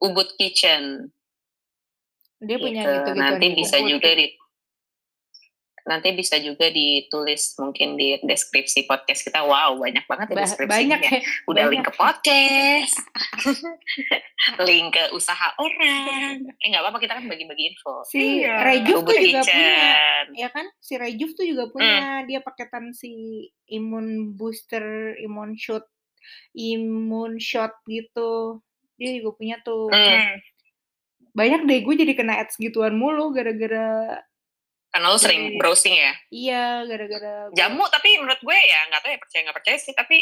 [0.00, 1.12] Ubud Kitchen.
[2.42, 2.90] dia punya gitu.
[2.90, 4.26] gitu gitu Nanti bisa juga di
[5.84, 9.42] nanti bisa juga ditulis mungkin di deskripsi podcast kita.
[9.42, 10.68] Wow, banyak banget ya deskripsinya.
[10.68, 11.72] banyak ya Udah banyak.
[11.72, 12.96] link ke podcast,
[14.66, 16.46] link ke usaha orang.
[16.54, 18.02] Eh nggak apa-apa kita kan bagi-bagi info.
[18.04, 18.62] si Iya.
[18.62, 19.74] Rejuf tuh juga punya
[20.32, 23.12] ya kan si Rejuf tuh juga punya dia paketan si
[23.68, 24.82] imun booster
[25.18, 25.84] imun shot
[26.52, 28.62] imun shot gitu
[28.94, 29.98] dia juga punya tuh Hmm.
[29.98, 30.36] Hmm.
[31.32, 34.20] banyak deh gue jadi kena ads gituan mulu gara-gara
[34.92, 36.12] Karena lu sering Jadi- browsing ya.
[36.28, 40.16] iya gara-gara Jamu tapi menurut gue ya nggak tahu ya percaya nggak percaya sih tapi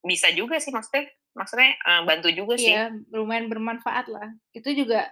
[0.00, 2.68] bisa juga sih maksudnya maksudnya eh, bantu juga sih.
[2.68, 4.28] Iya, lumayan bermanfaat lah.
[4.50, 5.06] Itu juga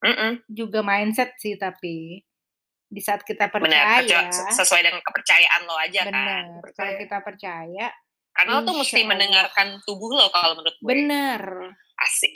[0.00, 0.46] Mm-mm.
[0.46, 2.22] juga mindset sih tapi
[2.86, 6.12] di saat kita Benar, percaya, percaya- sesuai dengan kepercayaan lo aja kan.
[6.12, 6.42] bener.
[6.46, 6.94] Kalau percaya.
[6.96, 7.86] kita percaya,
[8.30, 9.08] Karena lo tuh mesti Allah.
[9.08, 10.86] mendengarkan tubuh lo kalau menurut gue.
[10.88, 11.42] bener.
[11.96, 12.30] Asik.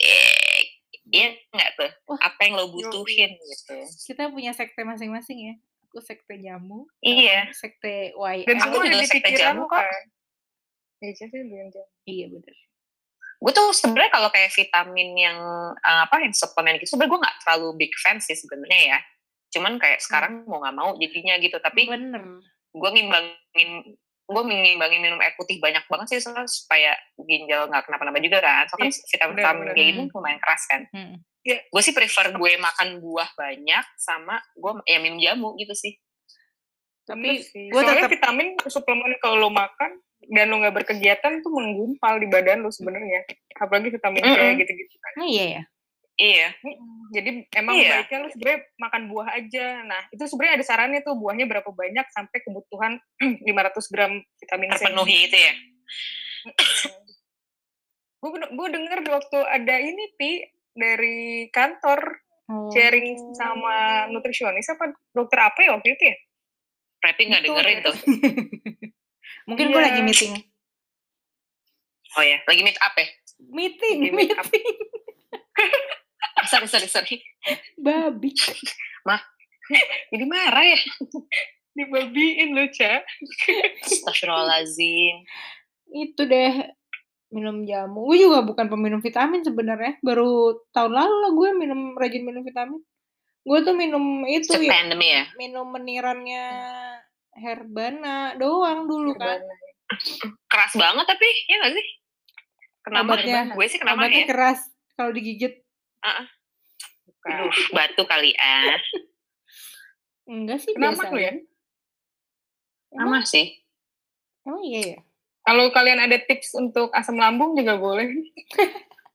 [1.05, 1.91] Iya nggak tuh?
[2.07, 2.19] Wah.
[2.21, 3.75] Apa yang lo butuhin gitu.
[4.05, 5.55] Kita punya sekte masing-masing ya.
[5.95, 7.47] Aku sekte jamu, Iya.
[7.55, 8.43] sekte YM.
[8.43, 9.79] Dan Aku semua juga di sekte jamu kok.
[9.79, 10.03] kan.
[10.99, 11.87] Iya, sih bilang jamu.
[12.03, 12.55] Iya bener.
[13.37, 15.39] Gue tuh sebenarnya kalau kayak vitamin yang
[15.73, 18.99] eh, apa yang suplemen gitu sebenarnya gue nggak terlalu big fan sih sebenarnya ya.
[19.49, 21.55] Cuman kayak sekarang mau nggak mau jadinya gitu.
[21.57, 22.43] Tapi Bener.
[22.69, 23.69] gue ngimbangin
[24.25, 28.67] gue ngimbangin minum air putih banyak banget sih soalnya supaya ginjal nggak kenapa-napa juga kan.
[28.67, 29.73] Soalnya Iya, vitamin-vitamin benar-benar.
[29.73, 30.81] kayak gini lumayan keras kan.
[30.91, 31.15] Hmm.
[31.45, 35.93] Gue sih prefer gue makan buah banyak sama gue ya minum jamu gitu sih.
[37.05, 42.17] Tapi gue Soalnya tetap vitamin suplemen kalau lo makan dan lo nggak berkegiatan tuh menggumpal
[42.17, 43.21] di badan lo sebenarnya.
[43.61, 44.57] Apalagi vitamin C Mm-mm.
[44.57, 45.13] gitu-gitu kan.
[45.21, 45.63] oh, iya ya.
[46.15, 46.47] Iya.
[46.65, 47.13] Mm-mm.
[47.13, 47.91] Jadi emang Iya.
[48.01, 49.65] baiknya lo sebenarnya makan buah aja.
[49.85, 52.97] Nah itu sebenarnya ada sarannya tuh buahnya berapa banyak sampai kebutuhan
[53.53, 54.81] 500 gram vitamin C.
[54.81, 55.53] Terpenuhi itu ya.
[58.25, 60.41] gue gue denger waktu ada ini pi
[60.75, 62.69] dari kantor Oh.
[62.69, 66.15] sharing sama nutrisionis apa dokter apa ya waktu itu ya?
[67.01, 67.95] Tapi nggak Itu, dengerin tuh.
[69.49, 69.87] Mungkin gue Iya.
[69.89, 70.33] lagi meeting.
[72.13, 73.07] Oh ya, lagi meet up ya?
[73.49, 74.45] Meeting, Lagi meet up.
[74.45, 74.77] meeting.
[76.53, 77.17] sorry, sorry, sorry.
[77.75, 78.29] Babi.
[80.13, 80.77] Jadi marah ya?
[81.73, 83.01] Dibabiin lo, Ca.
[83.81, 85.25] Astagfirullahaladzim.
[85.87, 86.53] itu deh
[87.35, 88.07] minum jamu.
[88.07, 89.99] Gue juga bukan peminum vitamin sebenarnya.
[89.99, 92.79] Baru tahun lalu lah gue minum rajin minum vitamin.
[93.43, 95.27] Gue tuh minum itu ya, pandemi ya?
[95.35, 96.45] minum menirannya
[97.35, 99.43] Herbana doang dulu kan.
[100.47, 101.87] Keras banget tapi, ya nggak sih?
[102.81, 103.19] Kenapa?
[103.19, 104.29] Obatnya- Gue sih kenapa Obatnya ya?
[104.31, 104.59] keras
[104.95, 105.53] kalau digigit.
[107.25, 108.77] Aduh, batu kali ah.
[110.25, 111.13] Enggak sih Kenapa biasa.
[111.13, 111.33] lu ya?
[112.95, 113.45] Sama Emang, sih.
[114.41, 114.99] emang iya ya?
[115.45, 118.09] Kalau kalian ada tips untuk asam lambung juga boleh.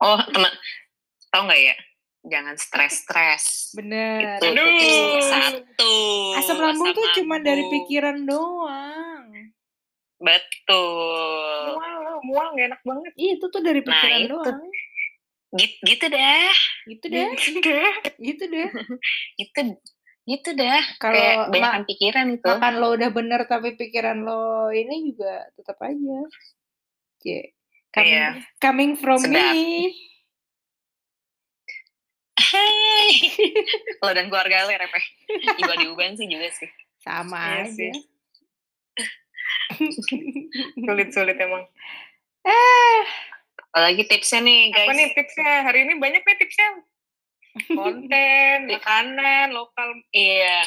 [0.01, 0.49] Oh, teman.
[1.29, 1.77] Tahu nggak ya?
[2.25, 3.77] Jangan stres-stres.
[3.77, 4.41] Bener.
[4.41, 4.65] Itu Aduh.
[4.65, 5.93] nomor satu.
[6.41, 9.29] Asam lambung tuh cuma dari pikiran doang.
[10.17, 11.77] Betul.
[11.77, 13.13] Mual, mual gak enak banget.
[13.15, 14.33] Ih, itu tuh dari Nah, pikiran itu.
[14.33, 14.61] doang.
[15.51, 16.53] Gitu, gitu dah.
[16.89, 17.93] Gitu deh, Gitu deh.
[18.17, 18.69] gitu deh.
[19.37, 19.61] Gitu
[20.31, 20.83] gitu dah.
[20.97, 22.47] Kalau banyak pikiran itu.
[22.47, 26.19] makan lo udah bener tapi pikiran lo ini juga tetap aja.
[27.19, 27.53] Cie.
[27.91, 28.29] Coming, Iya.
[28.63, 29.51] coming from Sedap.
[29.51, 29.91] me.
[32.41, 33.11] Hey.
[34.01, 35.01] Lo dan keluarga lo ya, ya?
[35.59, 36.71] Iba diuban sih juga sih.
[36.97, 37.75] Sama Iya aja.
[37.75, 37.93] sih.
[40.81, 41.67] Sulit-sulit emang.
[42.43, 43.01] Eh,
[43.71, 44.87] Apalagi tipsnya nih, guys.
[44.87, 45.51] Apa nih tipsnya?
[45.63, 46.69] Hari ini banyak nih tipsnya.
[47.67, 50.63] Konten, makanan, lokal, Iya.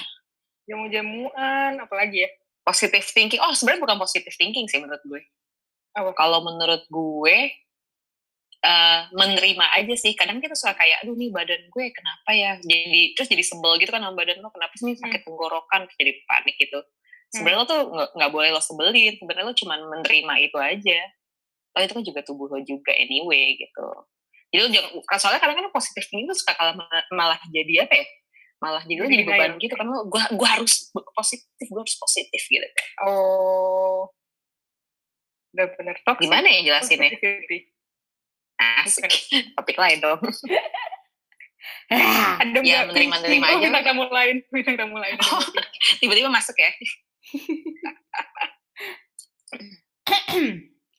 [0.68, 2.30] jamu-jamuan, apalagi ya?
[2.64, 3.40] Positive thinking.
[3.44, 5.22] Oh, sebenarnya bukan positive thinking sih menurut gue.
[5.94, 6.16] Apa?
[6.16, 7.38] Kalau menurut gue,
[8.64, 10.16] eh, menerima aja sih.
[10.16, 12.56] Kadang kita suka kayak, aduh nih badan gue kenapa ya?
[12.64, 14.50] Jadi terus jadi sebel gitu kan sama badan lo.
[14.56, 15.84] Kenapa sih nih sakit tenggorokan?
[15.92, 16.80] Terus Jadi panik gitu.
[17.34, 19.14] Sebenarnya lo tuh nggak nggak boleh lo sebelin.
[19.20, 21.00] Sebenarnya lo cuma menerima itu aja.
[21.74, 23.88] Oh itu kan juga tubuh lo juga anyway gitu.
[24.54, 26.78] Jadi lo jangan, soalnya kadang kan positif tuh suka kalah
[27.10, 28.06] malah, jadi apa ya?
[28.62, 32.68] Malah jadi Jadi beban gitu kan gue gua harus positif, gue harus positif gitu.
[33.02, 34.14] Oh,
[35.58, 35.98] udah bener.
[36.06, 37.18] Toxic Gimana ya jelasinnya?
[38.62, 39.10] Asik.
[39.58, 40.22] Topik lain dong.
[41.92, 45.16] ah, Ada Ya, nggak menerima-menerima oh, aja bintang tamu lain, bintang tamu lain.
[45.18, 45.42] Oh.
[45.98, 46.72] Tiba-tiba masuk ya.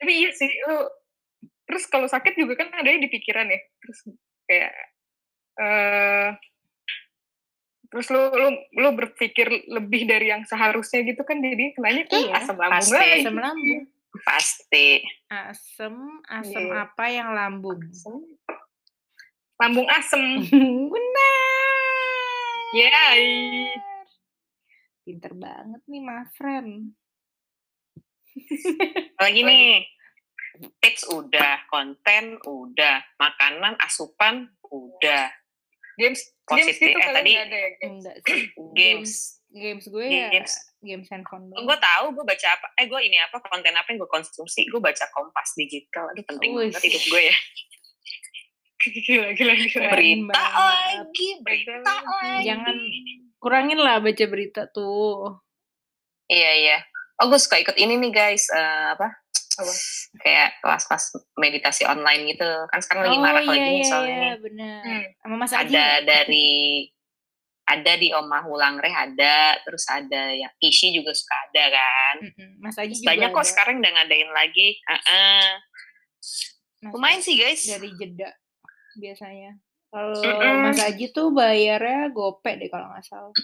[0.03, 0.85] Tapi iya sih, lu
[1.65, 3.61] terus kalau sakit juga kan ada di pikiran ya.
[3.81, 3.99] Terus
[4.45, 4.73] kayak
[5.55, 6.29] eh
[7.87, 12.33] terus lu lu lu berpikir lebih dari yang seharusnya gitu kan jadi kenanya tuh Iya,
[12.37, 12.97] asam lambung pasti.
[12.97, 13.21] lagi.
[13.21, 13.83] asam lambung.
[14.15, 14.87] Pasti.
[15.27, 15.95] Asam,
[16.25, 16.87] asam Iya.
[16.87, 17.79] apa yang lambung?
[19.55, 20.23] Lambung asem.
[20.95, 22.59] Benar.
[22.75, 23.23] Yay.
[25.05, 26.95] Pinter banget nih, my friend.
[29.15, 29.87] Apalagi nih.
[30.79, 35.31] Tips udah, konten udah, makanan, asupan udah,
[35.95, 36.79] Games Positif.
[36.83, 38.05] games gitu Eh, tadi- ada ya games.
[38.75, 39.13] Games.
[39.49, 40.51] Games gue ya Games.
[40.81, 41.63] games handphone doang.
[41.63, 44.79] Gue tahu gue baca apa, eh gue ini apa, konten apa yang gue konsumsi, gue
[44.79, 46.75] baca Kompas Digital, aduh penting Wih.
[46.75, 47.37] banget hidup gue ya.
[48.85, 49.87] Gila, gila, gila.
[49.89, 52.45] Berita lagi, berita lagi.
[52.45, 52.77] Jangan
[53.39, 55.41] kurangin lah baca berita tuh.
[56.27, 56.79] Iya iya.
[57.17, 59.24] Oh gue suka ikut ini nih guys, eh, apa?
[59.59, 59.73] Apa?
[60.21, 61.05] Kayak kelas-kelas
[61.39, 62.51] meditasi online gitu.
[62.71, 64.17] Kan sekarang lagi oh marak iya lagi iya soalnya.
[64.19, 64.81] iya benar.
[64.83, 65.05] Hmm.
[65.23, 65.63] Sama Mas Aji.
[65.75, 66.51] Ada dari
[67.65, 72.17] ada di Omah Wulangreh ada, terus ada yang Ishi juga suka ada kan.
[72.61, 73.51] Mas Aji juga banyak kok ada.
[73.51, 74.69] sekarang udah ngadain lagi.
[76.85, 77.65] Mas Lumayan sih guys.
[77.65, 78.29] dari jeda
[79.01, 79.57] biasanya.
[79.89, 80.55] Kalau Mm-mm.
[80.69, 83.35] Mas Aji tuh bayarnya gope deh kalau nggak salah.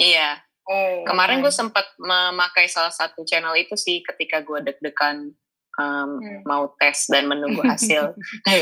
[0.00, 0.40] Iya.
[0.70, 1.58] Oh, Kemarin gue Lumayan.
[1.66, 5.34] sempat memakai salah satu channel itu sih ketika gue deg-degan
[5.76, 6.42] um, Hmm.
[6.44, 8.14] mau tes dan menunggu hasil.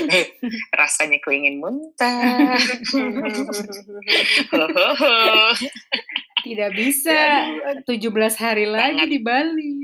[0.72, 2.56] Rasanya ku ingin muntah.
[6.38, 7.18] Tidak bisa
[7.84, 7.84] 17
[8.38, 9.08] hari lagi Banget.
[9.10, 9.74] di Bali.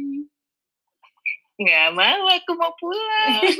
[1.55, 3.43] Nggak mau, aku mau pulang.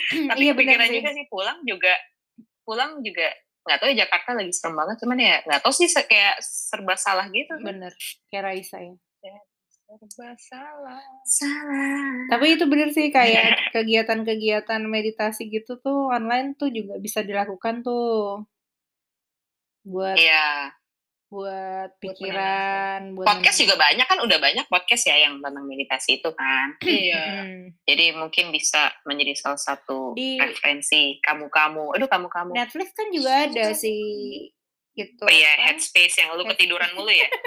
[0.00, 0.96] Tapi iya benar kepikiran sih.
[0.96, 1.94] juga sih pulang juga,
[2.62, 3.28] pulang juga
[3.60, 7.26] nggak tahu ya Jakarta lagi serem banget, cuman ya nggak tahu sih kayak serba salah
[7.28, 7.52] gitu.
[7.60, 7.92] Bener,
[8.32, 8.94] kayak Raisa ya.
[9.90, 11.02] Serba salah.
[11.26, 12.30] Salah.
[12.30, 18.46] Tapi itu bener sih kayak kegiatan-kegiatan meditasi gitu tuh online tuh juga bisa dilakukan tuh.
[19.82, 20.79] Buat Iya.
[21.30, 26.30] Buat pikiran, buat Podcast juga banyak kan, udah banyak podcast ya yang tentang meditasi itu
[26.34, 26.74] kan.
[26.82, 27.22] Iya.
[27.46, 27.62] Hmm.
[27.86, 31.94] Jadi mungkin bisa menjadi salah satu Di- referensi kamu-kamu.
[31.94, 32.50] Aduh kamu-kamu.
[32.50, 34.02] Netflix kan juga ada sih
[34.98, 35.22] gitu.
[35.22, 35.70] Oh iya, apa?
[35.70, 37.30] headspace yang lu ketiduran mulu ya.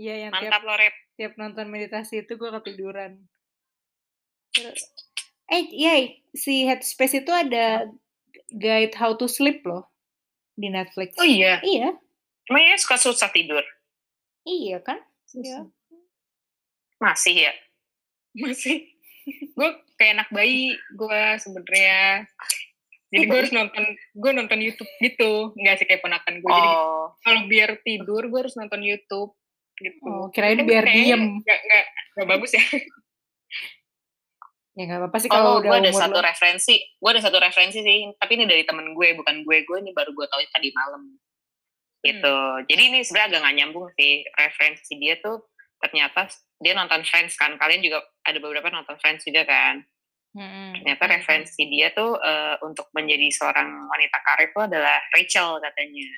[0.00, 0.94] Iya yang tiap Mantap lo, Rep.
[1.18, 3.20] tiap nonton meditasi itu gue ketiduran.
[4.56, 4.88] Terus-
[5.50, 5.98] Eh, iya,
[6.30, 7.90] si Headspace itu ada
[8.54, 9.89] guide how to sleep loh
[10.56, 11.14] di Netflix.
[11.16, 11.94] Oh iya, Iya,
[12.50, 13.62] emang ya suka susah tidur?
[14.42, 14.98] iya kan?
[15.36, 15.68] Iya.
[16.98, 17.52] Masih ya?
[18.36, 18.88] Masih.
[19.56, 19.68] gue
[20.00, 22.24] kayak anak bayi gue sebenarnya.
[23.10, 23.84] Jadi gue harus nonton,
[24.14, 25.50] gue nonton YouTube gitu.
[25.58, 26.50] Nggak sih kayak ponakan gue.
[26.50, 29.34] Jadi Oh, kalau biar tidur gue harus nonton YouTube
[29.76, 30.06] gitu.
[30.06, 31.42] Oh, kirain biar diem.
[31.42, 31.84] Nggak, nggak,
[32.16, 32.64] nggak bagus ya.
[34.78, 36.24] Ya nggak apa-apa sih oh kalau gue udah ada umur satu lo.
[36.24, 36.74] referensi.
[36.98, 39.56] Gue ada satu referensi sih, tapi ini dari temen gue, bukan gue.
[39.66, 41.02] Gue ini baru gue tahu tadi malam.
[42.00, 42.36] Gitu.
[42.70, 44.24] Jadi ini sebenarnya agak nggak nyambung sih.
[44.30, 45.50] Referensi dia tuh
[45.80, 46.30] ternyata
[46.62, 47.58] dia nonton Friends kan.
[47.58, 49.82] Kalian juga ada beberapa nonton Friends juga kan.
[50.30, 50.78] Mm-mm.
[50.78, 56.08] Ternyata referensi dia tuh eh, untuk menjadi seorang wanita karir itu adalah Rachel katanya.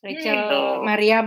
[0.00, 0.62] Rachel Gitu.
[0.86, 1.26] Mariam.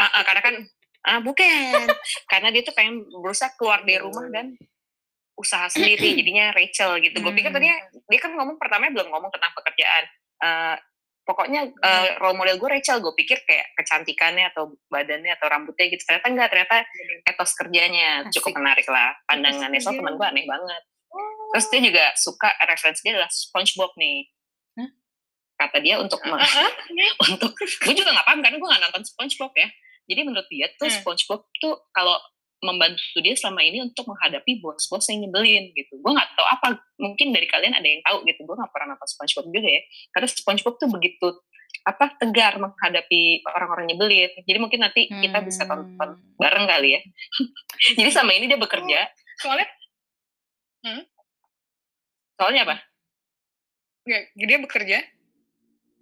[0.00, 0.54] Ah, ah, karena kan
[1.02, 1.90] ah bukan
[2.30, 4.54] karena dia tuh pengen berusaha keluar dari rumah dan
[5.42, 7.18] usaha sendiri jadinya Rachel gitu.
[7.18, 7.58] Gue pikir Hmm.
[7.58, 7.76] tadinya
[8.06, 10.04] dia kan ngomong pertamanya belum ngomong tentang pekerjaan.
[10.38, 10.76] Eh,
[11.22, 12.98] pokoknya eh, role model gue Rachel.
[12.98, 16.02] Gue pikir kayak kecantikannya atau badannya atau rambutnya gitu.
[16.02, 16.76] Ternyata enggak ternyata
[17.24, 18.38] etos kerjanya Asik.
[18.38, 19.18] cukup menarik lah.
[19.24, 19.78] Pandangannya.
[19.78, 20.82] So teman gue aneh banget.
[21.52, 24.30] Terus dia juga suka referensi dia adalah SpongeBob nih.
[25.52, 26.40] Kata dia untuk me-
[27.28, 29.68] untuk gue juga nggak paham karena gue nggak nonton SpongeBob ya.
[30.02, 30.96] Jadi menurut dia tuh Hmm.
[30.98, 32.18] SpongeBob tuh kalau
[32.62, 35.98] membantu dia selama ini untuk menghadapi bos-bos yang nyebelin gitu.
[35.98, 38.46] Gue nggak tahu apa mungkin dari kalian ada yang tahu gitu.
[38.46, 39.82] Gue nggak pernah nonton SpongeBob juga ya.
[40.14, 41.28] Karena SpongeBob tuh begitu
[41.82, 44.30] apa tegar menghadapi orang-orang nyebelin.
[44.46, 46.38] Jadi mungkin nanti kita bisa tonton Hmm.
[46.38, 47.00] bareng kali ya.
[47.98, 48.98] Jadi selama ini dia bekerja.
[49.42, 49.68] Soalnya
[52.38, 52.76] soalnya apa?
[54.02, 54.98] Nggak, dia bekerja.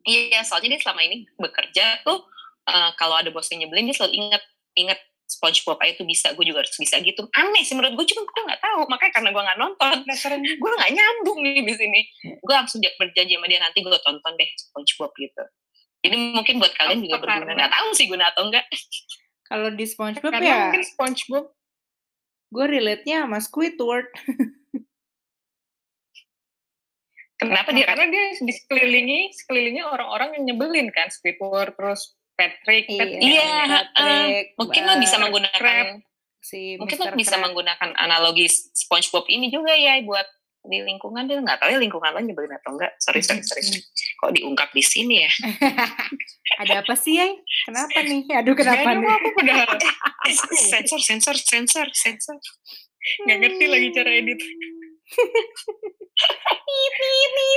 [0.08, 2.24] Iya, soalnya dia selama ini bekerja tuh
[2.68, 4.42] eh, kalau ada bos yang nyebelin dia selalu inget
[4.76, 5.00] inget
[5.30, 7.22] SpongeBob ah, itu bisa, gue juga harus bisa gitu.
[7.38, 8.80] Aneh sih menurut gue, cuma gue nggak tahu.
[8.90, 12.00] Makanya karena gue nggak nonton, Penasaran gue nggak nyambung nih di sini.
[12.42, 15.44] Gue langsung ja- berjanji sama dia nanti gue tonton deh SpongeBob gitu.
[16.02, 17.52] Jadi mungkin buat kalian juga berguna.
[17.54, 18.66] Nggak tahu sih guna atau enggak.
[19.46, 21.46] Kalau di SpongeBob Karena ya, mungkin SpongeBob
[22.50, 24.10] gue relate-nya sama Squidward.
[27.40, 33.20] Kenapa dia karena dia di sekelilingi sekelilingi orang-orang yang nyebelin kan Squidward terus Patrick, Patrick
[33.20, 36.01] Iya, Patrick, mungkin lo bisa menggunakan Crab.
[36.41, 37.05] si mungkin Mr.
[37.05, 37.45] lo bisa Crab.
[37.45, 40.24] menggunakan analogi SpongeBob ini juga ya buat
[40.61, 43.64] di lingkungan dia nggak tahu ya lingkungan lo nyebelin atau enggak sorry sorry sorry
[44.16, 45.30] kok diungkap di sini ya
[46.61, 47.32] Ada apa sih, Yay?
[47.64, 48.20] Kenapa nih?
[48.36, 49.09] Aduh, kenapa nih?
[49.09, 49.70] aku padahal
[50.68, 52.36] sensor sensor sensor sensor
[53.24, 54.36] nggak ngerti lagi cara edit.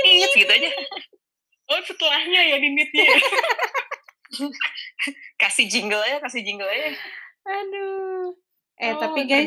[0.08, 0.70] Ingat gitu aja
[1.64, 3.08] Oh setelahnya ya di mitnya.
[4.26, 4.48] Ya.
[5.42, 6.92] kasih jingle aja kasih jingle aja
[7.44, 8.32] Aduh.
[8.74, 9.46] Eh, Oh, tapi guys,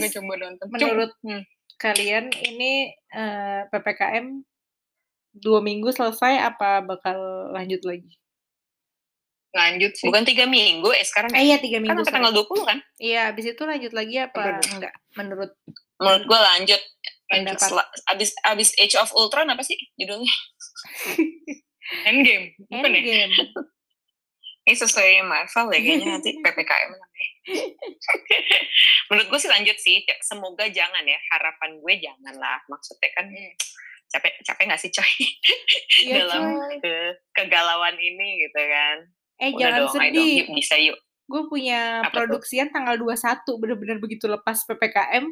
[0.68, 1.42] menurut Hmm.
[1.76, 4.46] kalian ini eh, PPKM
[5.34, 7.18] dua minggu selesai apa bakal
[7.52, 8.14] lanjut lagi?
[9.50, 10.06] lanjut sih.
[10.06, 11.44] bukan tiga minggu eh sekarang Eh ya?
[11.44, 12.02] iya tiga kan minggu.
[12.04, 12.14] sorry.
[12.14, 14.64] tanggal 20 kan Iya, abis itu lanjut lagi apa Bener.
[14.70, 14.94] enggak?
[15.16, 15.52] Menurut
[15.98, 16.82] menurut gue lanjut
[17.26, 17.70] pendapat
[18.08, 20.30] abis abis Age of Ultron apa sih judulnya
[22.06, 23.26] Endgame, bukan ya?
[24.68, 27.30] Ini sesuai Marvel ya kayaknya nanti PPKM namanya.
[29.08, 33.32] menurut gue sih lanjut sih semoga jangan ya harapan gue jangan lah maksudnya kan
[34.06, 35.12] capek capek nggak sih coy
[36.02, 36.76] Iya, dalam coy.
[36.78, 36.96] ke
[37.34, 38.98] kegalauan ini gitu kan
[39.38, 40.34] Eh udah jangan dong sedih.
[40.38, 42.16] yuk bisa yuk Gue punya Apa tuh?
[42.22, 43.16] produksian tanggal 21
[43.58, 45.28] bener-bener begitu lepas PPKM.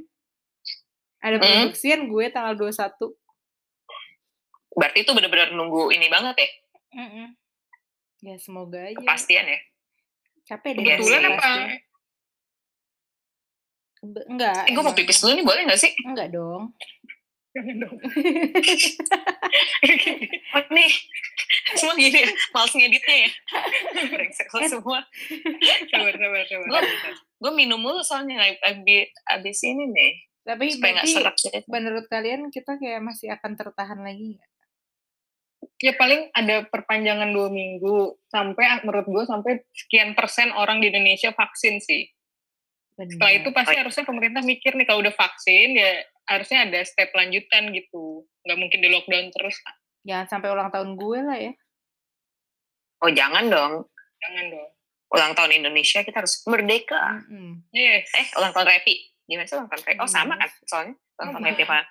[1.18, 1.44] Ada Hmm.
[1.66, 3.16] produksian gue tanggal 21.
[4.72, 6.50] berarti itu benar-benar nunggu ini banget ya
[6.98, 7.28] Mm-mm.
[8.26, 8.98] Ya semoga aja.
[8.98, 9.60] kepastian ya
[10.46, 10.82] Capek deh.
[10.96, 11.32] Kebetulan sih.
[11.32, 11.50] apa?
[14.04, 14.62] Be- Enggak.
[14.64, 16.74] eh gue mau pipis dulu nih boleh nggak sih Enggak dong.
[17.52, 17.96] Jangan dong.
[20.68, 20.92] nih
[21.74, 23.30] semua gini ya males ngeditnya ya
[24.08, 25.00] brengsek lo Eh, semua
[25.88, 26.68] sabar, sabar, sabar.
[26.68, 26.84] Gua-
[27.40, 30.14] gue minum mulu soalnya abis, abis ini nih
[30.44, 34.50] Tapi supaya berarti menurut kalian kita kayak masih akan tertahan lagi nggak?
[35.78, 41.32] Ya paling ada perpanjangan dua minggu sampai menurut gue sampai sekian persen orang di Indonesia
[41.32, 42.10] vaksin sih.
[42.96, 47.70] Setelah itu pasti harusnya pemerintah mikir nih kalau udah vaksin ya harusnya ada step lanjutan
[47.72, 48.24] gitu.
[48.44, 49.56] Nggak mungkin di lockdown terus.
[50.04, 51.54] Jangan sampai ulang tahun gue lah ya.
[53.02, 53.74] oh jangan dong
[54.18, 54.70] Jangan dong.
[55.12, 57.62] ulang tahun Indonesia kita harus merdeka Mm-mm.
[57.70, 58.08] Yes.
[58.16, 58.96] eh ulang tahun Repi
[59.26, 61.86] gimana sih ulang tahun Repi oh sama kan soalnya ulang tahun Repi apa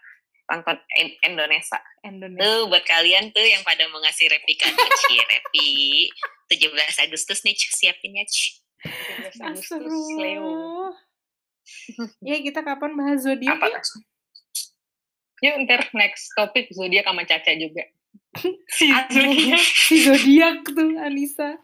[0.44, 2.36] In- Indonesia Indonesia.
[2.36, 5.68] tuh buat kalian tuh yang pada mau ngasih replikan Ci Repi
[6.52, 6.68] 17
[7.02, 8.60] Agustus nih Ci, siapin ya Ci.
[8.84, 9.80] 17 Agustus,
[10.14, 10.44] Leo.
[10.44, 10.92] Astagfirullah.
[12.28, 13.80] ya kita kapan bahas zodiak apa ya?
[15.42, 17.84] Yuk ntar next topik zodiak sama Caca juga.
[18.76, 19.64] si zodiak.
[19.64, 21.56] Si zodiak tuh Anissa.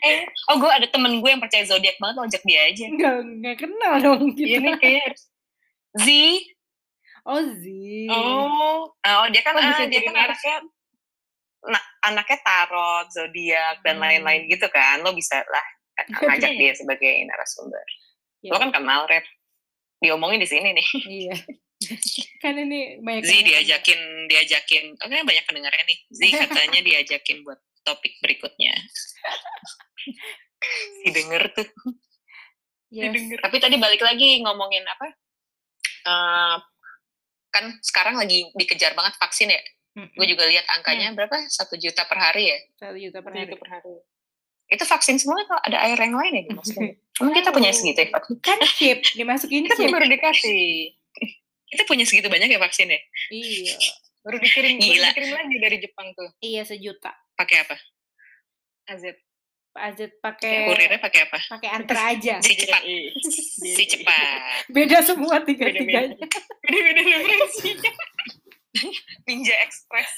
[0.00, 3.14] eh oh gue ada temen gue yang percaya zodiak banget lo ajak dia aja Enggak
[3.20, 4.58] enggak kenal dong kita.
[4.58, 5.12] nih kayak.
[5.94, 6.06] Z
[7.24, 7.64] Oh Z.
[8.12, 10.56] Oh, oh dia kan Kok ah, dia kan anaknya
[11.64, 14.04] nah, anaknya tarot zodiak dan Hmm.
[14.04, 15.00] lain-lain gitu kan.
[15.00, 15.66] Lo bisa lah
[16.20, 17.80] ngajak dia sebagai narasumber.
[18.44, 19.24] Ya, lo kan kenal rep
[19.98, 20.88] diomongin di sini nih.
[21.24, 21.36] Iya.
[22.40, 24.00] kan ini banyak Z yang- diajakin
[24.30, 25.98] diajakin oke banyak pendengarnya nih.
[26.12, 28.72] Z katanya diajakin buat topik berikutnya.
[31.04, 31.68] Si denger tuh.
[32.88, 33.10] Yes.
[33.10, 33.38] didengar.
[33.42, 35.06] tapi tadi balik lagi ngomongin apa?
[36.04, 36.56] Eh,
[37.54, 39.62] kan sekarang lagi dikejar banget vaksin ya
[39.94, 40.10] Mm-mm.
[40.10, 43.46] gue juga lihat angkanya berapa satu juta per hari ya Satu juta per hari.
[43.46, 43.94] Itu per hari.
[44.66, 46.98] Itu vaksin semua atau ada air yang lain ya dimasukin?
[47.22, 48.34] Emang kita punya segitu ya vaksin?
[48.42, 49.94] Kan chip, dimasukin Kita chip.
[49.94, 50.98] baru dikasih.
[51.70, 52.98] Kita punya segitu banyak ya vaksin ya?
[53.30, 53.76] Iya.
[54.26, 55.06] Baru dikirim, baru Gila.
[55.14, 56.26] dikirim lagi dari Jepang tuh.
[56.42, 57.12] Iya sejuta.
[57.38, 57.76] Pakai apa?
[58.90, 59.04] AZ.
[59.74, 61.38] Pak Azet pakai Kurirnya pakai apa?
[61.50, 62.38] pakai antar aja.
[62.38, 62.82] Si cepat.
[63.58, 64.70] Si cepat.
[64.70, 66.14] Beda semua tiga-tiganya.
[66.62, 67.90] Beda-beda referensinya.
[69.26, 70.14] Ninja Express.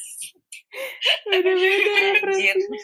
[1.25, 1.89] Beda-beda
[2.21, 2.79] referensinya.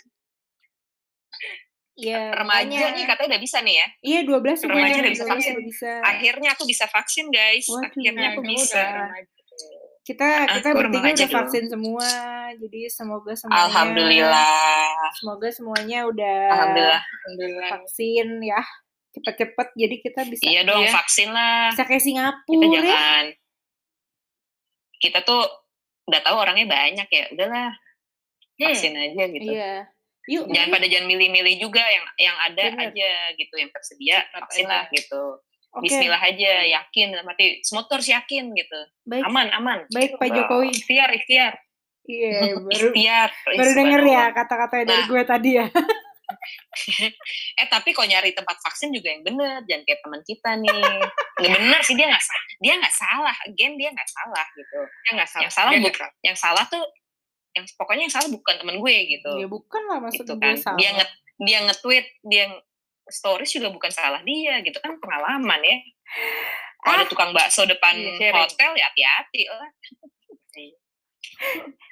[1.93, 3.87] Iya, Remaja makanya- nih katanya udah bisa nih ya.
[4.01, 5.53] Iya, 12 Remaja udah bisa vaksin.
[5.53, 5.91] udah bisa.
[6.01, 7.69] Akhirnya aku bisa vaksin guys.
[7.69, 8.81] Waduh, Akhirnya aku bisa.
[8.81, 9.09] udah
[10.03, 11.37] Kita kita bertiga udah dulu.
[11.39, 12.09] vaksin semua.
[12.59, 14.91] Jadi semoga semuanya Alhamdulillah.
[15.15, 17.01] Semoga semuanya udah Alhamdulillah.
[17.01, 17.69] Alhamdulillah.
[17.71, 18.63] vaksin ya.
[19.13, 20.91] Cepet-cepet jadi kita bisa Iya dong, Iya.
[20.91, 21.71] vaksin lah.
[21.71, 22.71] bisa kayak Kita Singapura ya.
[22.73, 23.25] jangan.
[24.99, 25.43] Kita tuh
[26.05, 27.25] udah tahu orangnya banyak ya.
[27.31, 27.71] Udahlah,
[28.53, 28.63] Hmm.
[28.65, 29.53] vaksin aja gitu.
[29.53, 29.87] Iya.
[30.23, 32.95] Yuk, Jangan pada jangan milih-milih juga yang yang ada Bener.
[32.95, 35.43] aja gitu, yang tersedia vaksin lah gitu.
[35.73, 38.81] Oke, Bismillah aja, yakin arti semua tuh harus yakin gitu.
[39.03, 39.79] baik, Aman, aman.
[39.89, 40.29] baik Pak.
[40.29, 40.69] Jokowi.
[40.71, 41.57] Ikhtiar, ikhtiar.
[42.03, 43.29] Iya, baru Ikhtiar.
[43.49, 45.09] baru denger ya kata-kata dari Nah.
[45.09, 45.67] gue tadi ya.
[47.55, 50.81] Eh tapi kok nyari tempat vaksin juga yang bener, jangan kayak teman kita nih.
[51.39, 54.79] Nggak bener sih dia nggak sa- dia nggak salah, again dia nggak salah gitu.
[55.03, 55.43] Ya nggak salah.
[55.43, 56.13] Yang salah Dia bukan, salah.
[56.23, 56.85] yang salah tuh,
[57.53, 59.31] yang pokoknya yang salah bukan temen gue gitu.
[59.37, 60.57] Ya bukan lah maksud gitu gue kan.
[60.59, 60.79] salah.
[60.79, 61.07] Dia nge
[61.43, 62.45] dia nge-tweet, dia
[63.07, 65.77] stories juga bukan salah dia gitu kan pengalaman ya.
[66.79, 68.43] Kalau ada tukang bakso depan Iya, sharing.
[68.43, 69.71] hotel ya hati-hati lah.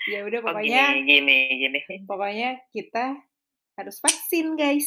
[0.07, 2.07] Ya udah Oh, pokoknya gini, gini, gini.
[2.07, 3.19] pokoknya kita
[3.75, 4.87] harus vaksin guys.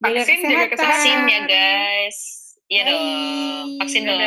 [0.00, 0.70] Jaga Vaksin, jaga kesehatan.
[0.70, 0.88] kesehatan.
[0.88, 2.18] Vaksin ya guys.
[2.66, 3.68] Iya dong.
[3.78, 4.20] Vaksin dong.